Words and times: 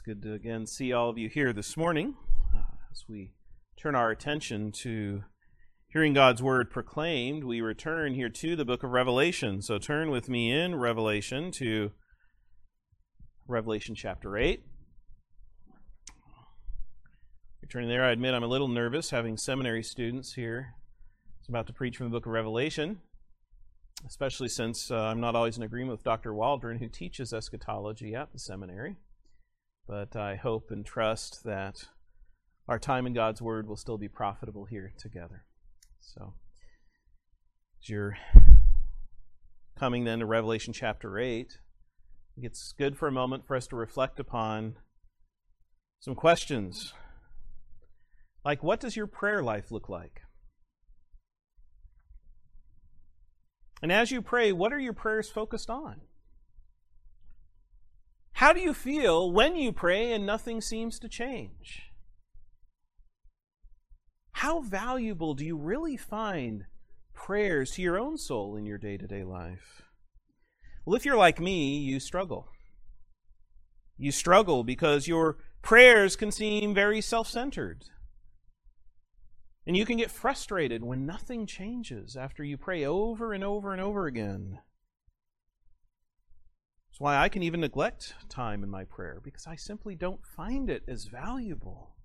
it's 0.00 0.06
good 0.06 0.22
to 0.22 0.32
again 0.32 0.66
see 0.66 0.94
all 0.94 1.10
of 1.10 1.18
you 1.18 1.28
here 1.28 1.52
this 1.52 1.76
morning 1.76 2.14
uh, 2.56 2.60
as 2.90 3.04
we 3.06 3.34
turn 3.78 3.94
our 3.94 4.10
attention 4.10 4.72
to 4.72 5.22
hearing 5.88 6.14
God's 6.14 6.42
word 6.42 6.70
proclaimed. 6.70 7.44
We 7.44 7.60
return 7.60 8.14
here 8.14 8.30
to 8.30 8.56
the 8.56 8.64
book 8.64 8.82
of 8.82 8.92
Revelation. 8.92 9.60
So 9.60 9.76
turn 9.76 10.10
with 10.10 10.30
me 10.30 10.50
in 10.50 10.76
Revelation 10.76 11.50
to 11.52 11.90
Revelation 13.46 13.94
chapter 13.94 14.38
8. 14.38 14.62
Returning 17.60 17.90
there, 17.90 18.04
I 18.04 18.12
admit 18.12 18.32
I'm 18.32 18.42
a 18.42 18.46
little 18.46 18.68
nervous 18.68 19.10
having 19.10 19.36
seminary 19.36 19.82
students 19.82 20.32
here. 20.32 20.76
I'm 21.46 21.54
about 21.54 21.66
to 21.66 21.74
preach 21.74 21.98
from 21.98 22.06
the 22.06 22.16
book 22.16 22.24
of 22.24 22.32
Revelation, 22.32 23.00
especially 24.06 24.48
since 24.48 24.90
uh, 24.90 24.96
I'm 24.96 25.20
not 25.20 25.34
always 25.34 25.58
in 25.58 25.62
agreement 25.62 25.92
with 25.92 26.04
Dr. 26.04 26.32
Waldron, 26.32 26.78
who 26.78 26.88
teaches 26.88 27.34
eschatology 27.34 28.14
at 28.14 28.32
the 28.32 28.38
seminary. 28.38 28.96
But 29.86 30.14
I 30.16 30.36
hope 30.36 30.70
and 30.70 30.86
trust 30.86 31.44
that 31.44 31.84
our 32.68 32.78
time 32.78 33.06
in 33.06 33.12
God's 33.12 33.42
Word 33.42 33.66
will 33.66 33.76
still 33.76 33.98
be 33.98 34.08
profitable 34.08 34.64
here 34.64 34.92
together. 34.96 35.44
So, 36.00 36.34
as 37.82 37.88
you're 37.88 38.16
coming 39.78 40.04
then 40.04 40.20
to 40.20 40.26
Revelation 40.26 40.72
chapter 40.72 41.18
8, 41.18 41.58
it's 42.36 42.72
good 42.78 42.96
for 42.96 43.08
a 43.08 43.12
moment 43.12 43.46
for 43.46 43.56
us 43.56 43.66
to 43.68 43.76
reflect 43.76 44.20
upon 44.20 44.76
some 46.00 46.14
questions. 46.14 46.94
Like, 48.44 48.62
what 48.62 48.80
does 48.80 48.96
your 48.96 49.06
prayer 49.06 49.42
life 49.42 49.70
look 49.70 49.88
like? 49.88 50.22
And 53.82 53.90
as 53.90 54.10
you 54.10 54.22
pray, 54.22 54.52
what 54.52 54.72
are 54.72 54.78
your 54.78 54.92
prayers 54.92 55.30
focused 55.30 55.70
on? 55.70 56.02
How 58.40 58.54
do 58.54 58.60
you 58.60 58.72
feel 58.72 59.30
when 59.30 59.54
you 59.54 59.70
pray 59.70 60.12
and 60.12 60.24
nothing 60.24 60.62
seems 60.62 60.98
to 61.00 61.10
change? 61.10 61.82
How 64.32 64.62
valuable 64.62 65.34
do 65.34 65.44
you 65.44 65.58
really 65.58 65.98
find 65.98 66.64
prayers 67.12 67.72
to 67.72 67.82
your 67.82 67.98
own 67.98 68.16
soul 68.16 68.56
in 68.56 68.64
your 68.64 68.78
day 68.78 68.96
to 68.96 69.06
day 69.06 69.24
life? 69.24 69.82
Well, 70.86 70.96
if 70.96 71.04
you're 71.04 71.18
like 71.18 71.38
me, 71.38 71.80
you 71.80 72.00
struggle. 72.00 72.48
You 73.98 74.10
struggle 74.10 74.64
because 74.64 75.06
your 75.06 75.36
prayers 75.60 76.16
can 76.16 76.32
seem 76.32 76.72
very 76.72 77.02
self 77.02 77.28
centered. 77.28 77.84
And 79.66 79.76
you 79.76 79.84
can 79.84 79.98
get 79.98 80.10
frustrated 80.10 80.82
when 80.82 81.04
nothing 81.04 81.44
changes 81.44 82.16
after 82.16 82.42
you 82.42 82.56
pray 82.56 82.86
over 82.86 83.34
and 83.34 83.44
over 83.44 83.70
and 83.72 83.82
over 83.82 84.06
again. 84.06 84.60
Why 87.00 87.16
I 87.16 87.30
can 87.30 87.42
even 87.42 87.60
neglect 87.60 88.12
time 88.28 88.62
in 88.62 88.68
my 88.68 88.84
prayer 88.84 89.22
because 89.24 89.46
I 89.46 89.56
simply 89.56 89.94
don't 89.94 90.20
find 90.36 90.68
it 90.68 90.82
as 90.86 91.06
valuable 91.06 91.96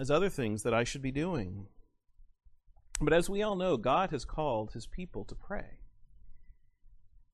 as 0.00 0.10
other 0.10 0.30
things 0.30 0.62
that 0.62 0.72
I 0.72 0.84
should 0.84 1.02
be 1.02 1.12
doing. 1.12 1.66
But 2.98 3.12
as 3.12 3.28
we 3.28 3.42
all 3.42 3.54
know, 3.54 3.76
God 3.76 4.08
has 4.10 4.24
called 4.24 4.72
his 4.72 4.86
people 4.86 5.26
to 5.26 5.34
pray. 5.34 5.80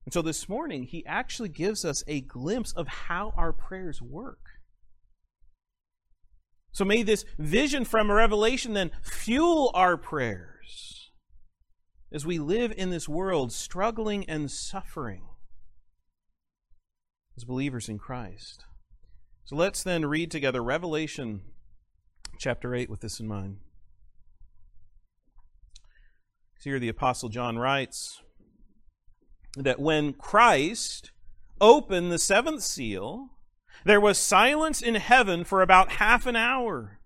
And 0.03 0.13
so 0.13 0.21
this 0.21 0.49
morning, 0.49 0.83
he 0.83 1.05
actually 1.05 1.47
gives 1.47 1.85
us 1.85 2.03
a 2.05 2.19
glimpse 2.19 2.73
of 2.73 2.89
how 2.89 3.31
our 3.37 3.53
prayers 3.53 4.01
work. 4.01 4.59
So 6.73 6.83
may 6.83 7.03
this 7.03 7.23
vision 7.39 7.85
from 7.85 8.11
Revelation 8.11 8.73
then 8.73 8.91
fuel 9.01 9.71
our 9.73 9.95
prayers 9.95 11.11
as 12.11 12.25
we 12.25 12.39
live 12.39 12.73
in 12.75 12.89
this 12.89 13.07
world 13.07 13.53
struggling 13.53 14.25
and 14.27 14.51
suffering 14.51 15.23
as 17.35 17.43
believers 17.43 17.89
in 17.89 17.97
Christ. 17.97 18.63
So 19.45 19.55
let's 19.55 19.83
then 19.83 20.05
read 20.05 20.31
together 20.31 20.63
Revelation 20.63 21.41
chapter 22.37 22.73
8 22.73 22.89
with 22.89 23.01
this 23.01 23.19
in 23.19 23.27
mind. 23.27 23.57
Here 26.63 26.79
the 26.79 26.89
Apostle 26.89 27.27
John 27.27 27.57
writes 27.57 28.21
that 29.57 29.79
when 29.79 30.13
Christ 30.13 31.11
opened 31.59 32.11
the 32.11 32.17
seventh 32.17 32.63
seal, 32.63 33.31
there 33.83 33.99
was 33.99 34.17
silence 34.17 34.81
in 34.81 34.95
heaven 34.95 35.43
for 35.43 35.61
about 35.61 35.93
half 35.93 36.25
an 36.25 36.37
hour. 36.37 36.99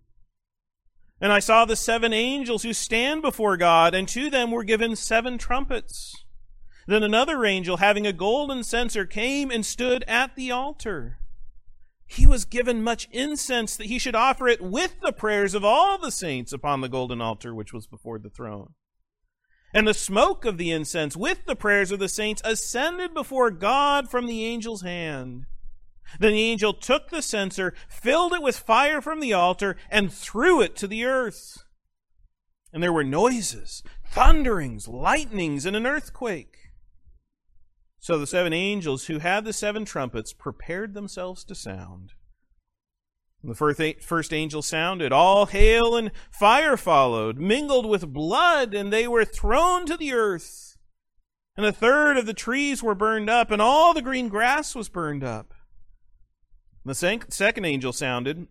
And 1.19 1.31
I 1.31 1.39
saw 1.39 1.65
the 1.65 1.75
seven 1.75 2.13
angels 2.13 2.61
who 2.61 2.73
stand 2.73 3.23
before 3.23 3.57
God, 3.57 3.95
and 3.95 4.07
to 4.09 4.29
them 4.29 4.51
were 4.51 4.63
given 4.63 4.95
seven 4.95 5.39
trumpets. 5.39 6.13
Then 6.87 7.03
another 7.03 7.45
angel, 7.45 7.77
having 7.77 8.07
a 8.07 8.13
golden 8.13 8.63
censer, 8.63 9.05
came 9.05 9.51
and 9.51 9.65
stood 9.65 10.05
at 10.07 10.35
the 10.35 10.51
altar. 10.51 11.19
He 12.05 12.25
was 12.25 12.45
given 12.45 12.81
much 12.81 13.09
incense 13.11 13.75
that 13.75 13.87
he 13.87 13.99
should 13.99 14.15
offer 14.15 14.47
it 14.47 14.61
with 14.61 15.01
the 15.01 15.11
prayers 15.11 15.53
of 15.53 15.65
all 15.65 15.97
the 15.97 16.11
saints 16.11 16.53
upon 16.53 16.79
the 16.79 16.87
golden 16.87 17.19
altar 17.19 17.53
which 17.53 17.73
was 17.73 17.85
before 17.85 18.17
the 18.17 18.29
throne. 18.29 18.73
And 19.73 19.85
the 19.85 19.93
smoke 19.93 20.45
of 20.45 20.57
the 20.57 20.71
incense 20.71 21.17
with 21.17 21.45
the 21.45 21.57
prayers 21.57 21.91
of 21.91 21.99
the 21.99 22.07
saints 22.07 22.41
ascended 22.45 23.13
before 23.13 23.51
God 23.51 24.09
from 24.09 24.25
the 24.25 24.45
angel's 24.45 24.81
hand. 24.81 25.45
Then 26.21 26.31
the 26.31 26.41
angel 26.41 26.73
took 26.73 27.09
the 27.09 27.21
censer, 27.21 27.73
filled 27.89 28.31
it 28.31 28.41
with 28.41 28.57
fire 28.57 29.01
from 29.01 29.19
the 29.19 29.33
altar, 29.33 29.75
and 29.91 30.11
threw 30.11 30.61
it 30.61 30.77
to 30.77 30.87
the 30.87 31.03
earth. 31.03 31.65
And 32.71 32.81
there 32.81 32.93
were 32.93 33.03
noises, 33.03 33.83
thunderings, 34.09 34.87
lightnings, 34.87 35.65
and 35.65 35.75
an 35.75 35.85
earthquake. 35.85 36.56
So 37.99 38.17
the 38.17 38.27
seven 38.27 38.53
angels 38.53 39.05
who 39.05 39.19
had 39.19 39.43
the 39.43 39.53
seven 39.53 39.85
trumpets 39.85 40.33
prepared 40.33 40.93
themselves 40.93 41.43
to 41.45 41.55
sound. 41.55 42.13
the 43.43 43.95
first 44.01 44.33
angel 44.33 44.61
sounded, 44.61 45.11
all 45.11 45.45
hail 45.47 45.95
and 45.95 46.11
fire 46.31 46.77
followed, 46.77 47.37
mingled 47.37 47.85
with 47.85 48.13
blood, 48.13 48.73
and 48.73 48.91
they 48.91 49.07
were 49.07 49.25
thrown 49.25 49.85
to 49.85 49.97
the 49.97 50.13
earth. 50.13 50.77
And 51.55 51.65
a 51.65 51.71
third 51.71 52.17
of 52.17 52.25
the 52.27 52.33
trees 52.33 52.83
were 52.83 52.95
burned 52.95 53.29
up, 53.29 53.49
and 53.49 53.61
all 53.61 53.93
the 53.93 54.01
green 54.01 54.29
grass 54.29 54.75
was 54.75 54.89
burned 54.89 55.23
up. 55.23 55.53
The 56.85 56.95
second 56.95 57.65
angel 57.65 57.91
sounded, 57.91 58.47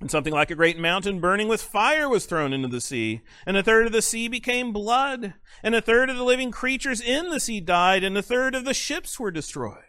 and 0.00 0.10
something 0.10 0.32
like 0.32 0.50
a 0.50 0.54
great 0.54 0.78
mountain 0.78 1.20
burning 1.20 1.46
with 1.46 1.60
fire 1.60 2.08
was 2.08 2.24
thrown 2.24 2.54
into 2.54 2.68
the 2.68 2.80
sea. 2.80 3.20
And 3.44 3.56
a 3.56 3.62
third 3.62 3.86
of 3.86 3.92
the 3.92 4.00
sea 4.00 4.28
became 4.28 4.72
blood. 4.72 5.34
And 5.62 5.74
a 5.74 5.82
third 5.82 6.08
of 6.08 6.16
the 6.16 6.24
living 6.24 6.50
creatures 6.50 7.02
in 7.02 7.28
the 7.28 7.38
sea 7.38 7.60
died. 7.60 8.02
And 8.02 8.16
a 8.16 8.22
third 8.22 8.54
of 8.54 8.64
the 8.64 8.72
ships 8.72 9.20
were 9.20 9.30
destroyed. 9.30 9.84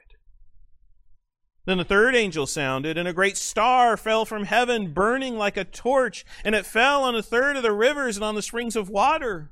Then 1.66 1.79
a 1.79 1.85
third 1.85 2.16
angel 2.16 2.47
sounded, 2.47 2.97
and 2.97 3.07
a 3.07 3.13
great 3.13 3.38
star 3.38 3.95
fell 3.95 4.25
from 4.25 4.45
heaven, 4.45 4.94
burning 4.94 5.38
like 5.38 5.57
a 5.57 5.63
torch. 5.63 6.25
And 6.43 6.55
it 6.55 6.66
fell 6.66 7.03
on 7.03 7.16
a 7.16 7.22
third 7.22 7.55
of 7.55 7.63
the 7.63 7.72
rivers 7.72 8.17
and 8.17 8.23
on 8.25 8.35
the 8.35 8.41
springs 8.41 8.75
of 8.75 8.89
water. 8.89 9.51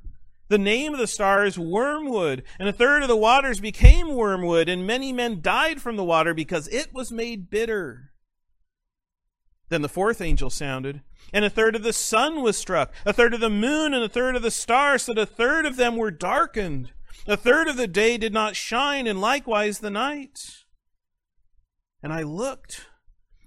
The 0.50 0.58
name 0.58 0.94
of 0.94 1.00
the 1.00 1.08
star 1.08 1.46
is 1.46 1.58
wormwood. 1.58 2.44
And 2.60 2.68
a 2.68 2.74
third 2.74 3.04
of 3.04 3.08
the 3.08 3.16
waters 3.16 3.62
became 3.62 4.16
wormwood. 4.16 4.68
And 4.68 4.86
many 4.86 5.14
men 5.14 5.42
died 5.42 5.82
from 5.82 5.96
the 5.96 6.04
water 6.04 6.34
because 6.34 6.68
it 6.68 6.94
was 6.94 7.12
made 7.12 7.50
bitter. 7.50 8.12
Then 9.70 9.82
the 9.84 9.90
fourth 9.90 10.20
angel 10.20 10.50
sounded, 10.50 11.02
and 11.32 11.46
a 11.46 11.50
third 11.50 11.76
of 11.76 11.84
the 11.84 11.94
sun 11.94 12.42
was 12.42 12.58
struck, 12.58 12.92
a 13.06 13.14
third 13.14 13.34
of 13.34 13.40
the 13.40 13.50
moon, 13.50 13.94
and 13.94 14.04
a 14.04 14.10
third 14.10 14.36
of 14.36 14.42
the 14.42 14.52
stars, 14.52 15.04
so 15.04 15.14
that 15.14 15.22
a 15.22 15.26
third 15.26 15.66
of 15.66 15.76
them 15.76 15.96
were 15.96 16.12
darkened. 16.12 16.92
A 17.28 17.38
third 17.38 17.68
of 17.68 17.78
the 17.78 17.88
day 17.88 18.18
did 18.18 18.34
not 18.34 18.56
shine, 18.56 19.06
and 19.06 19.22
likewise 19.22 19.80
the 19.80 19.92
night. 19.92 20.66
And 22.02 22.12
I 22.12 22.24
looked, 22.24 22.88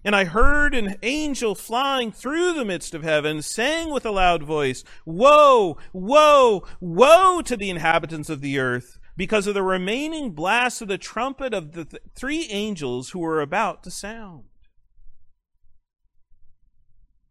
and 0.04 0.14
I 0.14 0.24
heard 0.24 0.74
an 0.74 0.96
angel 1.02 1.56
flying 1.56 2.12
through 2.12 2.54
the 2.54 2.64
midst 2.64 2.94
of 2.94 3.02
heaven, 3.02 3.42
saying 3.42 3.90
with 3.90 4.06
a 4.06 4.12
loud 4.12 4.44
voice, 4.44 4.84
Woe, 5.04 5.76
woe, 5.92 6.64
woe 6.80 7.42
to 7.42 7.56
the 7.56 7.70
inhabitants 7.70 8.30
of 8.30 8.40
the 8.40 8.60
earth, 8.60 8.98
because 9.16 9.48
of 9.48 9.54
the 9.54 9.62
remaining 9.62 10.30
blast 10.30 10.82
of 10.82 10.88
the 10.88 10.98
trumpet 10.98 11.52
of 11.52 11.72
the 11.72 11.84
th- 11.84 12.02
three 12.14 12.46
angels 12.50 13.10
who 13.10 13.18
were 13.18 13.40
about 13.40 13.82
to 13.82 13.90
sound. 13.90 14.44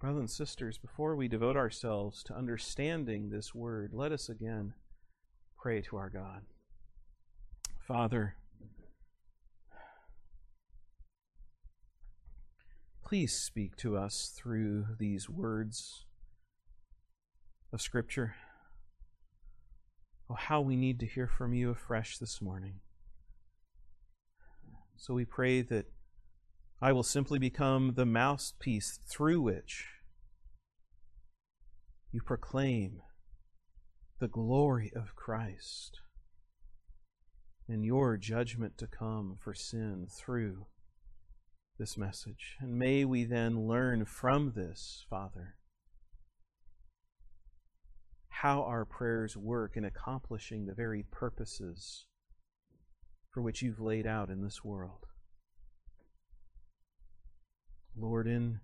Brothers 0.02 0.20
and 0.20 0.30
sisters, 0.32 0.80
before 0.80 1.16
we 1.16 1.28
devote 1.28 1.56
ourselves 1.56 2.24
to 2.24 2.36
understanding 2.36 3.30
this 3.30 3.54
word, 3.54 3.92
let 3.94 4.12
us 4.12 4.30
again 4.30 4.74
pray 5.62 5.80
to 5.82 5.96
our 5.96 6.10
God. 6.10 6.42
Father, 7.88 8.36
please 13.06 13.32
speak 13.32 13.76
to 13.76 13.96
us 13.96 14.34
through 14.36 14.88
these 14.98 15.30
words 15.30 16.06
of 17.72 17.80
Scripture. 17.80 18.34
Oh, 20.32 20.34
how 20.34 20.62
we 20.62 20.76
need 20.76 21.00
to 21.02 21.06
hear 21.06 21.28
from 21.28 21.54
you 21.54 21.70
afresh 21.70 22.18
this 22.18 22.42
morning. 22.42 22.80
So 24.98 25.14
we 25.14 25.26
pray 25.26 25.62
that 25.62 25.86
I 26.84 26.94
will 26.94 27.04
simply 27.04 27.38
become 27.38 27.94
the 27.94 28.08
mouthpiece 28.08 29.00
through 29.08 29.42
which 29.42 29.86
you 32.12 32.22
proclaim 32.22 33.04
the 34.20 34.28
glory 34.28 34.92
of 34.96 35.16
Christ 35.16 36.00
and 37.68 37.86
your 37.86 38.18
judgment 38.18 38.80
to 38.80 38.88
come 38.88 39.38
for 39.40 39.54
sin 39.54 40.08
through 40.10 40.66
this 41.78 42.00
message. 42.00 42.58
And 42.60 42.80
may 42.80 43.06
we 43.06 43.26
then 43.26 43.68
learn 43.68 44.06
from 44.06 44.54
this, 44.56 45.06
Father, 45.08 45.58
how 48.30 48.64
our 48.64 48.86
prayers 48.86 49.38
work 49.38 49.78
in 49.78 49.86
accomplishing 49.86 50.66
the 50.66 50.74
very 50.74 51.06
purposes 51.12 52.08
for 53.30 53.42
which 53.44 53.62
you've 53.62 53.80
laid 53.80 54.08
out 54.08 54.32
in 54.32 54.42
this 54.42 54.64
world. 54.64 55.06
Lord, 57.96 58.28
in 58.28 58.62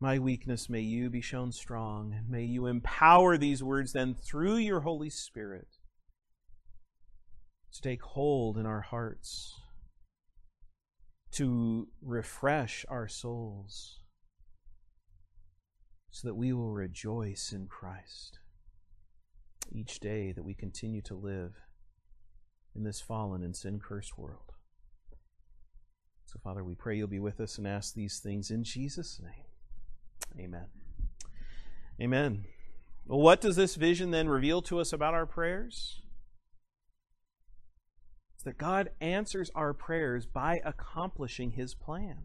my 0.00 0.18
weakness, 0.18 0.68
may 0.68 0.80
you 0.80 1.10
be 1.10 1.20
shown 1.20 1.52
strong, 1.52 2.24
may 2.28 2.44
you 2.44 2.66
empower 2.66 3.36
these 3.36 3.62
words 3.62 3.92
then 3.92 4.14
through 4.14 4.56
your 4.56 4.80
Holy 4.80 5.10
Spirit 5.10 5.68
to 7.72 7.82
take 7.82 8.02
hold 8.02 8.56
in 8.58 8.66
our 8.66 8.82
hearts, 8.82 9.54
to 11.32 11.88
refresh 12.02 12.84
our 12.88 13.08
souls, 13.08 14.00
so 16.10 16.28
that 16.28 16.34
we 16.34 16.52
will 16.52 16.70
rejoice 16.70 17.52
in 17.52 17.66
Christ 17.66 18.38
each 19.70 20.00
day 20.00 20.32
that 20.32 20.44
we 20.44 20.54
continue 20.54 21.02
to 21.02 21.14
live 21.14 21.54
in 22.74 22.84
this 22.84 23.00
fallen 23.00 23.42
and 23.42 23.56
sin 23.56 23.80
cursed 23.80 24.16
world. 24.16 24.55
So, 26.26 26.40
Father, 26.42 26.64
we 26.64 26.74
pray 26.74 26.96
you'll 26.96 27.06
be 27.06 27.20
with 27.20 27.40
us 27.40 27.56
and 27.56 27.66
ask 27.66 27.94
these 27.94 28.18
things 28.18 28.50
in 28.50 28.64
Jesus' 28.64 29.20
name. 29.22 30.44
Amen. 30.44 30.66
Amen. 32.00 32.44
Well, 33.06 33.20
what 33.20 33.40
does 33.40 33.54
this 33.54 33.76
vision 33.76 34.10
then 34.10 34.28
reveal 34.28 34.60
to 34.62 34.80
us 34.80 34.92
about 34.92 35.14
our 35.14 35.24
prayers? 35.24 36.02
It's 38.34 38.42
that 38.42 38.58
God 38.58 38.90
answers 39.00 39.50
our 39.54 39.72
prayers 39.72 40.26
by 40.26 40.60
accomplishing 40.64 41.52
His 41.52 41.74
plan. 41.74 42.24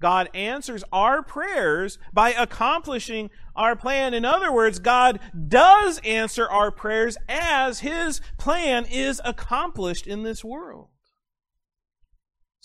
God 0.00 0.28
answers 0.32 0.84
our 0.92 1.22
prayers 1.22 1.98
by 2.12 2.32
accomplishing 2.32 3.30
our 3.56 3.74
plan. 3.74 4.14
In 4.14 4.24
other 4.24 4.52
words, 4.52 4.78
God 4.78 5.18
does 5.48 5.98
answer 6.04 6.48
our 6.48 6.70
prayers 6.70 7.16
as 7.28 7.80
His 7.80 8.20
plan 8.38 8.84
is 8.84 9.20
accomplished 9.24 10.06
in 10.06 10.22
this 10.22 10.44
world. 10.44 10.90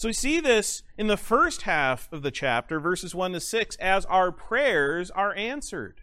So 0.01 0.09
we 0.09 0.13
see 0.13 0.39
this 0.39 0.81
in 0.97 1.05
the 1.05 1.15
first 1.15 1.61
half 1.61 2.11
of 2.11 2.23
the 2.23 2.31
chapter, 2.31 2.79
verses 2.79 3.13
1 3.13 3.33
to 3.33 3.39
6, 3.39 3.75
as 3.75 4.03
our 4.05 4.31
prayers 4.31 5.11
are 5.11 5.35
answered. 5.35 6.01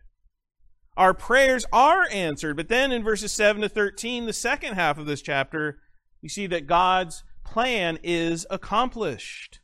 Our 0.97 1.13
prayers 1.13 1.67
are 1.73 2.07
answered. 2.13 2.57
But 2.57 2.69
then 2.69 2.93
in 2.93 3.03
verses 3.03 3.33
7 3.33 3.61
to 3.61 3.69
13, 3.69 4.27
the 4.27 4.33
second 4.33 4.75
half 4.75 4.99
of 4.99 5.07
this 5.07 5.21
chapter, 5.21 5.81
we 6.23 6.29
see 6.29 6.47
that 6.47 6.69
God's 6.69 7.25
plan 7.45 7.99
is 8.05 8.47
accomplished. 8.51 9.59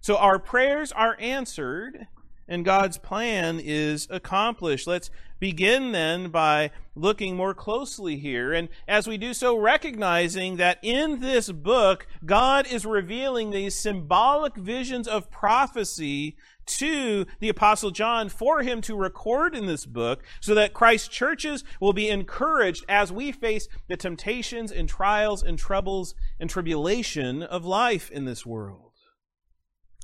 So 0.00 0.16
our 0.16 0.38
prayers 0.38 0.92
are 0.92 1.16
answered 1.18 2.06
and 2.48 2.64
God's 2.64 2.98
plan 2.98 3.60
is 3.62 4.06
accomplished. 4.10 4.86
Let's 4.86 5.10
begin 5.38 5.92
then 5.92 6.28
by 6.28 6.70
looking 6.94 7.36
more 7.36 7.54
closely 7.54 8.16
here. 8.16 8.52
And 8.52 8.68
as 8.88 9.06
we 9.06 9.18
do 9.18 9.34
so, 9.34 9.56
recognizing 9.56 10.56
that 10.56 10.78
in 10.82 11.20
this 11.20 11.50
book, 11.50 12.06
God 12.24 12.66
is 12.66 12.86
revealing 12.86 13.50
these 13.50 13.74
symbolic 13.74 14.56
visions 14.56 15.06
of 15.06 15.30
prophecy 15.30 16.36
to 16.66 17.26
the 17.38 17.48
Apostle 17.48 17.90
John 17.90 18.28
for 18.28 18.62
him 18.62 18.80
to 18.82 18.96
record 18.96 19.54
in 19.54 19.66
this 19.66 19.86
book 19.86 20.24
so 20.40 20.54
that 20.54 20.74
Christ's 20.74 21.08
churches 21.08 21.64
will 21.80 21.92
be 21.92 22.08
encouraged 22.08 22.84
as 22.88 23.12
we 23.12 23.30
face 23.30 23.68
the 23.88 23.96
temptations 23.96 24.72
and 24.72 24.88
trials 24.88 25.42
and 25.42 25.58
troubles 25.58 26.14
and 26.40 26.50
tribulation 26.50 27.42
of 27.42 27.64
life 27.64 28.10
in 28.10 28.24
this 28.24 28.44
world. 28.44 28.85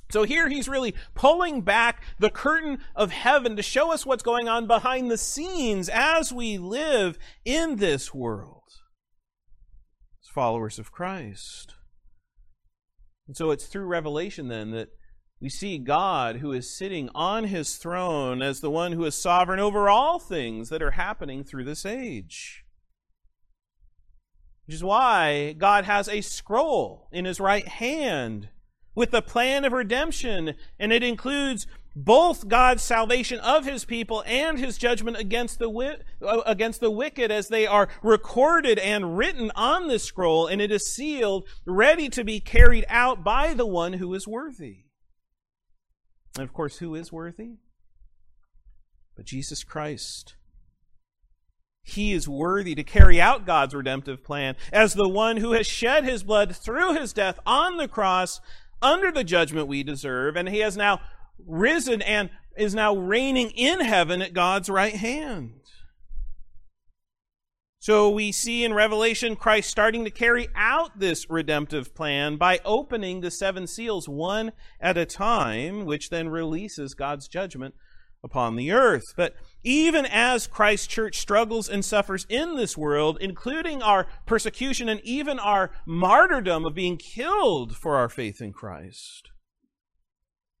So 0.09 0.23
here 0.23 0.47
he's 0.47 0.69
really 0.69 0.93
pulling 1.15 1.61
back 1.61 2.03
the 2.19 2.29
curtain 2.29 2.79
of 2.95 3.11
heaven 3.11 3.55
to 3.55 3.63
show 3.63 3.91
us 3.91 4.05
what's 4.05 4.23
going 4.23 4.47
on 4.47 4.67
behind 4.67 5.09
the 5.09 5.17
scenes 5.17 5.89
as 5.89 6.31
we 6.31 6.57
live 6.57 7.17
in 7.45 7.77
this 7.77 8.13
world 8.13 8.63
as 10.21 10.29
followers 10.29 10.77
of 10.77 10.91
Christ. 10.91 11.73
And 13.27 13.35
so 13.35 13.51
it's 13.51 13.65
through 13.65 13.85
revelation 13.85 14.49
then 14.49 14.71
that 14.71 14.89
we 15.41 15.49
see 15.49 15.77
God 15.77 16.37
who 16.37 16.51
is 16.51 16.77
sitting 16.77 17.09
on 17.13 17.45
his 17.45 17.75
throne 17.75 18.41
as 18.41 18.59
the 18.59 18.71
one 18.71 18.93
who 18.93 19.03
is 19.05 19.15
sovereign 19.15 19.59
over 19.59 19.89
all 19.89 20.19
things 20.19 20.69
that 20.69 20.81
are 20.81 20.91
happening 20.91 21.43
through 21.43 21.65
this 21.65 21.85
age. 21.85 22.63
Which 24.65 24.75
is 24.75 24.83
why 24.83 25.53
God 25.57 25.83
has 25.83 26.07
a 26.07 26.21
scroll 26.21 27.09
in 27.11 27.25
his 27.25 27.41
right 27.41 27.67
hand 27.67 28.49
with 28.95 29.11
the 29.11 29.21
plan 29.21 29.65
of 29.65 29.73
redemption, 29.73 30.55
and 30.79 30.93
it 30.93 31.03
includes 31.03 31.67
both 31.95 32.47
God's 32.47 32.81
salvation 32.81 33.39
of 33.39 33.65
his 33.65 33.85
people 33.85 34.23
and 34.25 34.57
his 34.57 34.77
judgment 34.77 35.17
against 35.17 35.59
the, 35.59 35.99
uh, 36.21 36.41
against 36.45 36.79
the 36.79 36.89
wicked 36.89 37.31
as 37.31 37.47
they 37.47 37.67
are 37.67 37.87
recorded 38.01 38.79
and 38.79 39.17
written 39.17 39.51
on 39.55 39.87
this 39.87 40.03
scroll, 40.03 40.47
and 40.47 40.61
it 40.61 40.71
is 40.71 40.93
sealed, 40.93 41.47
ready 41.65 42.09
to 42.09 42.23
be 42.23 42.39
carried 42.39 42.85
out 42.89 43.23
by 43.23 43.53
the 43.53 43.67
one 43.67 43.93
who 43.93 44.13
is 44.13 44.27
worthy. 44.27 44.85
And 46.35 46.43
of 46.43 46.53
course, 46.53 46.77
who 46.77 46.95
is 46.95 47.11
worthy? 47.11 47.57
But 49.15 49.25
Jesus 49.25 49.63
Christ. 49.63 50.35
He 51.83 52.13
is 52.13 52.29
worthy 52.29 52.75
to 52.75 52.83
carry 52.83 53.19
out 53.19 53.45
God's 53.45 53.75
redemptive 53.75 54.23
plan 54.23 54.55
as 54.71 54.93
the 54.93 55.09
one 55.09 55.37
who 55.37 55.51
has 55.51 55.67
shed 55.67 56.05
his 56.05 56.23
blood 56.23 56.55
through 56.55 56.93
his 56.93 57.11
death 57.11 57.39
on 57.45 57.75
the 57.75 57.89
cross 57.89 58.39
under 58.83 59.11
the 59.11 59.23
judgment 59.23 59.67
we 59.67 59.81
deserve, 59.81 60.35
and 60.35 60.49
he 60.49 60.59
has 60.59 60.77
now 60.77 60.99
risen 61.47 62.01
and 62.01 62.29
is 62.55 62.75
now 62.75 62.95
reigning 62.95 63.49
in 63.51 63.79
heaven 63.79 64.21
at 64.21 64.33
God's 64.33 64.69
right 64.69 64.95
hand. 64.95 65.53
So 67.79 68.09
we 68.09 68.31
see 68.31 68.63
in 68.63 68.73
Revelation 68.73 69.35
Christ 69.35 69.69
starting 69.69 70.05
to 70.05 70.09
carry 70.09 70.47
out 70.55 70.99
this 70.99 71.29
redemptive 71.29 71.93
plan 71.93 72.37
by 72.37 72.61
opening 72.63 73.19
the 73.19 73.29
seven 73.29 73.67
seals 73.67 74.07
one 74.07 74.53
at 74.79 74.97
a 74.97 75.05
time, 75.05 75.83
which 75.83 76.09
then 76.09 76.29
releases 76.29 76.93
God's 76.93 77.27
judgment 77.27 77.75
upon 78.23 78.55
the 78.55 78.71
earth. 78.71 79.03
But 79.15 79.35
even 79.63 80.05
as 80.05 80.47
Christ's 80.47 80.87
church 80.87 81.17
struggles 81.19 81.69
and 81.69 81.83
suffers 81.83 82.25
in 82.29 82.55
this 82.55 82.77
world, 82.77 83.17
including 83.19 83.81
our 83.81 84.07
persecution 84.25 84.89
and 84.89 85.01
even 85.03 85.39
our 85.39 85.71
martyrdom 85.85 86.65
of 86.65 86.73
being 86.73 86.97
killed 86.97 87.75
for 87.75 87.95
our 87.95 88.09
faith 88.09 88.41
in 88.41 88.53
Christ, 88.53 89.29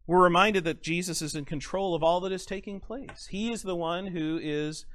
we're 0.05 0.23
reminded 0.23 0.65
that 0.65 0.83
Jesus 0.83 1.21
is 1.21 1.35
in 1.35 1.45
control 1.45 1.95
of 1.95 2.03
all 2.03 2.19
that 2.21 2.31
is 2.31 2.45
taking 2.45 2.81
place. 2.81 3.27
He 3.31 3.51
is 3.51 3.61
the 3.61 3.75
one 3.75 4.07
who 4.07 4.37
is 4.41 4.85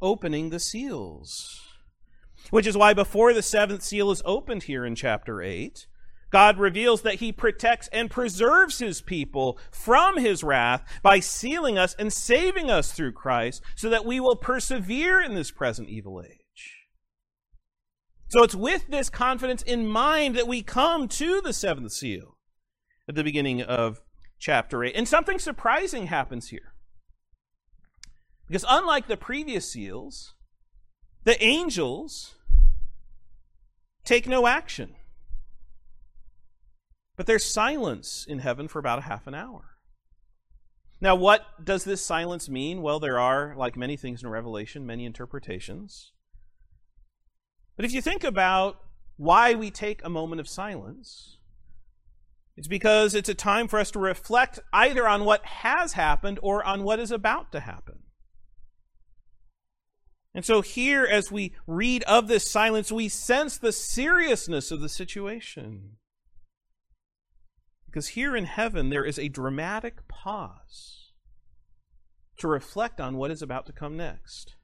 opening 0.00 0.50
the 0.50 0.60
seals. 0.60 1.60
Which 2.50 2.66
is 2.66 2.76
why 2.76 2.92
before 2.92 3.32
the 3.32 3.42
seventh 3.42 3.82
seal 3.82 4.10
is 4.10 4.22
opened 4.24 4.64
here 4.64 4.84
in 4.84 4.94
chapter 4.94 5.40
8, 5.42 5.86
God 6.32 6.58
reveals 6.58 7.02
that 7.02 7.16
he 7.16 7.30
protects 7.30 7.88
and 7.88 8.10
preserves 8.10 8.78
his 8.78 9.02
people 9.02 9.58
from 9.70 10.16
his 10.16 10.42
wrath 10.42 10.82
by 11.02 11.20
sealing 11.20 11.76
us 11.76 11.94
and 11.98 12.10
saving 12.10 12.70
us 12.70 12.90
through 12.92 13.12
Christ 13.12 13.62
so 13.76 13.90
that 13.90 14.06
we 14.06 14.18
will 14.18 14.36
persevere 14.36 15.20
in 15.20 15.34
this 15.34 15.50
present 15.50 15.90
evil 15.90 16.22
age. 16.24 16.38
So 18.28 18.42
it's 18.42 18.54
with 18.54 18.88
this 18.88 19.10
confidence 19.10 19.60
in 19.60 19.86
mind 19.86 20.34
that 20.36 20.48
we 20.48 20.62
come 20.62 21.06
to 21.08 21.42
the 21.42 21.52
seventh 21.52 21.92
seal 21.92 22.38
at 23.06 23.14
the 23.14 23.24
beginning 23.24 23.60
of 23.60 24.00
chapter 24.38 24.82
8. 24.82 24.96
And 24.96 25.06
something 25.06 25.38
surprising 25.38 26.06
happens 26.06 26.48
here. 26.48 26.72
Because 28.48 28.64
unlike 28.66 29.06
the 29.06 29.18
previous 29.18 29.70
seals, 29.70 30.34
the 31.24 31.42
angels 31.44 32.36
take 34.04 34.26
no 34.26 34.46
action. 34.46 34.94
But 37.16 37.26
there's 37.26 37.44
silence 37.44 38.26
in 38.28 38.38
heaven 38.38 38.68
for 38.68 38.78
about 38.78 39.00
a 39.00 39.02
half 39.02 39.26
an 39.26 39.34
hour. 39.34 39.76
Now, 41.00 41.16
what 41.16 41.64
does 41.64 41.84
this 41.84 42.04
silence 42.04 42.48
mean? 42.48 42.80
Well, 42.80 43.00
there 43.00 43.18
are, 43.18 43.54
like 43.56 43.76
many 43.76 43.96
things 43.96 44.22
in 44.22 44.28
Revelation, 44.28 44.86
many 44.86 45.04
interpretations. 45.04 46.12
But 47.76 47.84
if 47.84 47.92
you 47.92 48.00
think 48.00 48.22
about 48.22 48.78
why 49.16 49.54
we 49.54 49.70
take 49.70 50.04
a 50.04 50.08
moment 50.08 50.40
of 50.40 50.48
silence, 50.48 51.38
it's 52.56 52.68
because 52.68 53.14
it's 53.14 53.28
a 53.28 53.34
time 53.34 53.66
for 53.66 53.78
us 53.78 53.90
to 53.92 53.98
reflect 53.98 54.60
either 54.72 55.08
on 55.08 55.24
what 55.24 55.44
has 55.44 55.94
happened 55.94 56.38
or 56.42 56.64
on 56.64 56.84
what 56.84 57.00
is 57.00 57.10
about 57.10 57.50
to 57.52 57.60
happen. 57.60 58.00
And 60.34 60.44
so, 60.44 60.60
here, 60.60 61.04
as 61.04 61.30
we 61.30 61.52
read 61.66 62.04
of 62.04 62.26
this 62.28 62.50
silence, 62.50 62.90
we 62.90 63.08
sense 63.08 63.58
the 63.58 63.72
seriousness 63.72 64.70
of 64.70 64.80
the 64.80 64.88
situation. 64.88 65.96
Because 67.92 68.08
here 68.08 68.34
in 68.34 68.44
heaven, 68.44 68.88
there 68.88 69.04
is 69.04 69.18
a 69.18 69.28
dramatic 69.28 70.08
pause 70.08 71.12
to 72.38 72.48
reflect 72.48 72.98
on 73.02 73.18
what 73.18 73.30
is 73.30 73.42
about 73.42 73.66
to 73.66 73.72
come 73.72 73.98
next. 73.98 74.56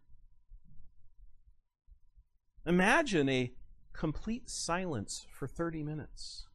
Imagine 2.64 3.28
a 3.28 3.52
complete 3.92 4.48
silence 4.48 5.26
for 5.30 5.46
30 5.46 5.82
minutes. 5.82 6.46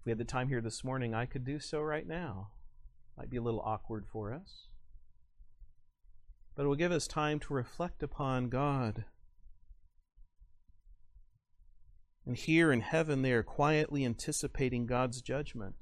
If 0.00 0.04
we 0.04 0.10
had 0.10 0.18
the 0.18 0.24
time 0.24 0.48
here 0.48 0.60
this 0.60 0.84
morning, 0.84 1.14
I 1.14 1.24
could 1.24 1.46
do 1.46 1.58
so 1.58 1.80
right 1.80 2.06
now. 2.06 2.50
Might 3.16 3.30
be 3.30 3.38
a 3.38 3.42
little 3.42 3.62
awkward 3.64 4.04
for 4.06 4.34
us. 4.34 4.68
But 6.54 6.64
it 6.64 6.66
will 6.66 6.74
give 6.74 6.92
us 6.92 7.06
time 7.06 7.40
to 7.40 7.54
reflect 7.54 8.02
upon 8.02 8.50
God. 8.50 9.06
And 12.26 12.36
here 12.36 12.72
in 12.72 12.80
heaven, 12.80 13.22
they 13.22 13.32
are 13.32 13.42
quietly 13.42 14.04
anticipating 14.04 14.86
God's 14.86 15.20
judgment. 15.20 15.76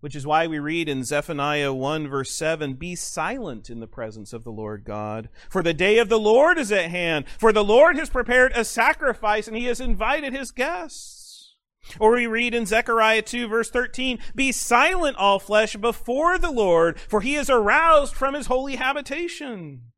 Which 0.00 0.16
is 0.16 0.26
why 0.26 0.46
we 0.46 0.58
read 0.58 0.88
in 0.88 1.04
Zephaniah 1.04 1.72
1, 1.72 2.08
verse 2.08 2.30
7 2.30 2.74
Be 2.74 2.94
silent 2.94 3.70
in 3.70 3.80
the 3.80 3.86
presence 3.86 4.32
of 4.32 4.44
the 4.44 4.50
Lord 4.50 4.84
God, 4.84 5.28
for 5.48 5.62
the 5.62 5.74
day 5.74 5.98
of 5.98 6.08
the 6.08 6.18
Lord 6.18 6.58
is 6.58 6.70
at 6.70 6.90
hand. 6.90 7.24
For 7.38 7.52
the 7.52 7.64
Lord 7.64 7.96
has 7.96 8.10
prepared 8.10 8.52
a 8.54 8.64
sacrifice, 8.64 9.48
and 9.48 9.56
he 9.56 9.66
has 9.66 9.80
invited 9.80 10.32
his 10.32 10.50
guests. 10.50 11.56
Or 11.98 12.12
we 12.12 12.26
read 12.26 12.54
in 12.54 12.66
Zechariah 12.66 13.22
2, 13.22 13.48
verse 13.48 13.70
13 13.70 14.18
Be 14.34 14.52
silent, 14.52 15.16
all 15.16 15.38
flesh, 15.38 15.76
before 15.76 16.38
the 16.38 16.50
Lord, 16.50 16.98
for 17.00 17.20
he 17.20 17.36
is 17.36 17.48
aroused 17.48 18.14
from 18.14 18.34
his 18.34 18.46
holy 18.46 18.76
habitation. 18.76 19.92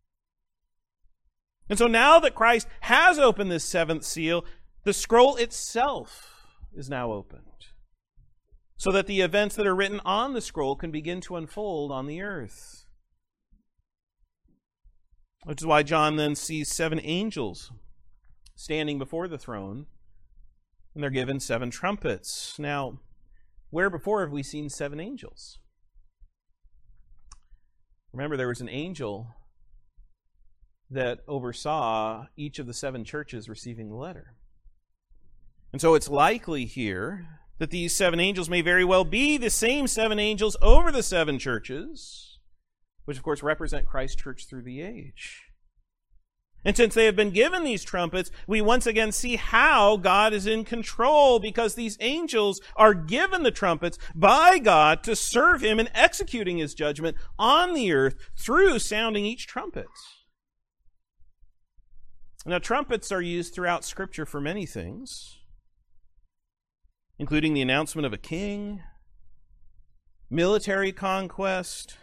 And 1.68 1.78
so 1.78 1.86
now 1.86 2.18
that 2.20 2.34
Christ 2.34 2.66
has 2.80 3.18
opened 3.18 3.50
this 3.50 3.64
seventh 3.64 4.04
seal, 4.04 4.44
the 4.84 4.92
scroll 4.92 5.36
itself 5.36 6.46
is 6.74 6.88
now 6.88 7.12
opened 7.12 7.42
so 8.78 8.92
that 8.92 9.06
the 9.06 9.20
events 9.20 9.56
that 9.56 9.66
are 9.66 9.74
written 9.74 10.00
on 10.04 10.32
the 10.32 10.40
scroll 10.40 10.76
can 10.76 10.92
begin 10.92 11.20
to 11.20 11.36
unfold 11.36 11.90
on 11.90 12.06
the 12.06 12.22
earth. 12.22 12.86
Which 15.44 15.60
is 15.60 15.66
why 15.66 15.82
John 15.82 16.16
then 16.16 16.36
sees 16.36 16.72
seven 16.72 17.00
angels 17.02 17.72
standing 18.54 18.98
before 18.98 19.26
the 19.26 19.38
throne, 19.38 19.86
and 20.94 21.02
they're 21.02 21.10
given 21.10 21.40
seven 21.40 21.70
trumpets. 21.70 22.56
Now, 22.58 23.00
where 23.70 23.90
before 23.90 24.20
have 24.20 24.32
we 24.32 24.42
seen 24.42 24.68
seven 24.68 25.00
angels? 25.00 25.58
Remember, 28.12 28.36
there 28.36 28.48
was 28.48 28.60
an 28.60 28.68
angel 28.68 29.34
that 30.90 31.20
oversaw 31.28 32.26
each 32.36 32.58
of 32.58 32.66
the 32.66 32.74
seven 32.74 33.04
churches 33.04 33.48
receiving 33.48 33.88
the 33.88 33.96
letter. 33.96 34.34
And 35.72 35.80
so 35.80 35.94
it's 35.94 36.08
likely 36.08 36.64
here 36.64 37.26
that 37.58 37.70
these 37.70 37.94
seven 37.94 38.20
angels 38.20 38.48
may 38.48 38.62
very 38.62 38.84
well 38.84 39.04
be 39.04 39.36
the 39.36 39.50
same 39.50 39.86
seven 39.86 40.18
angels 40.18 40.56
over 40.62 40.90
the 40.90 41.02
seven 41.02 41.38
churches, 41.38 42.38
which 43.04 43.16
of 43.16 43.22
course 43.22 43.42
represent 43.42 43.86
Christ's 43.86 44.16
church 44.16 44.46
through 44.48 44.62
the 44.62 44.80
age. 44.80 45.42
And 46.64 46.76
since 46.76 46.94
they 46.94 47.04
have 47.04 47.16
been 47.16 47.30
given 47.30 47.62
these 47.62 47.84
trumpets, 47.84 48.30
we 48.46 48.60
once 48.60 48.86
again 48.86 49.12
see 49.12 49.36
how 49.36 49.96
God 49.96 50.32
is 50.32 50.46
in 50.46 50.64
control 50.64 51.38
because 51.38 51.74
these 51.74 51.96
angels 52.00 52.60
are 52.76 52.94
given 52.94 53.42
the 53.42 53.50
trumpets 53.50 53.98
by 54.14 54.58
God 54.58 55.04
to 55.04 55.14
serve 55.14 55.62
Him 55.62 55.78
in 55.78 55.88
executing 55.94 56.58
His 56.58 56.74
judgment 56.74 57.16
on 57.38 57.74
the 57.74 57.92
earth 57.92 58.16
through 58.36 58.80
sounding 58.80 59.24
each 59.24 59.46
trumpet. 59.46 59.86
Now, 62.46 62.58
trumpets 62.58 63.12
are 63.12 63.22
used 63.22 63.54
throughout 63.54 63.84
Scripture 63.84 64.24
for 64.24 64.40
many 64.40 64.64
things 64.64 65.38
including 67.18 67.52
the 67.52 67.62
announcement 67.62 68.06
of 68.06 68.12
a 68.12 68.18
king, 68.18 68.80
military 70.30 70.92
conquest, 70.92 71.96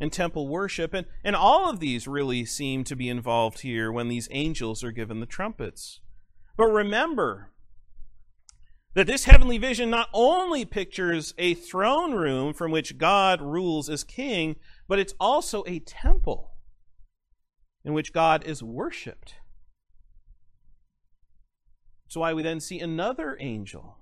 and 0.00 0.12
temple 0.12 0.48
worship. 0.48 0.92
And, 0.94 1.06
and 1.24 1.36
all 1.36 1.70
of 1.70 1.80
these 1.80 2.08
really 2.08 2.44
seem 2.44 2.84
to 2.84 2.96
be 2.96 3.08
involved 3.08 3.60
here 3.60 3.92
when 3.92 4.08
these 4.08 4.28
angels 4.30 4.82
are 4.82 4.92
given 4.92 5.20
the 5.20 5.26
trumpets. 5.26 6.00
But 6.56 6.66
remember 6.66 7.52
that 8.94 9.06
this 9.06 9.24
heavenly 9.24 9.58
vision 9.58 9.90
not 9.90 10.08
only 10.12 10.64
pictures 10.64 11.34
a 11.38 11.54
throne 11.54 12.14
room 12.14 12.52
from 12.52 12.72
which 12.72 12.98
God 12.98 13.40
rules 13.40 13.88
as 13.88 14.02
king, 14.02 14.56
but 14.88 14.98
it's 14.98 15.14
also 15.20 15.62
a 15.66 15.78
temple 15.78 16.54
in 17.84 17.92
which 17.92 18.12
God 18.12 18.44
is 18.44 18.62
worshiped. 18.62 19.34
That's 22.08 22.16
why 22.16 22.32
we 22.32 22.42
then 22.42 22.58
see 22.58 22.80
another 22.80 23.36
angel 23.38 23.98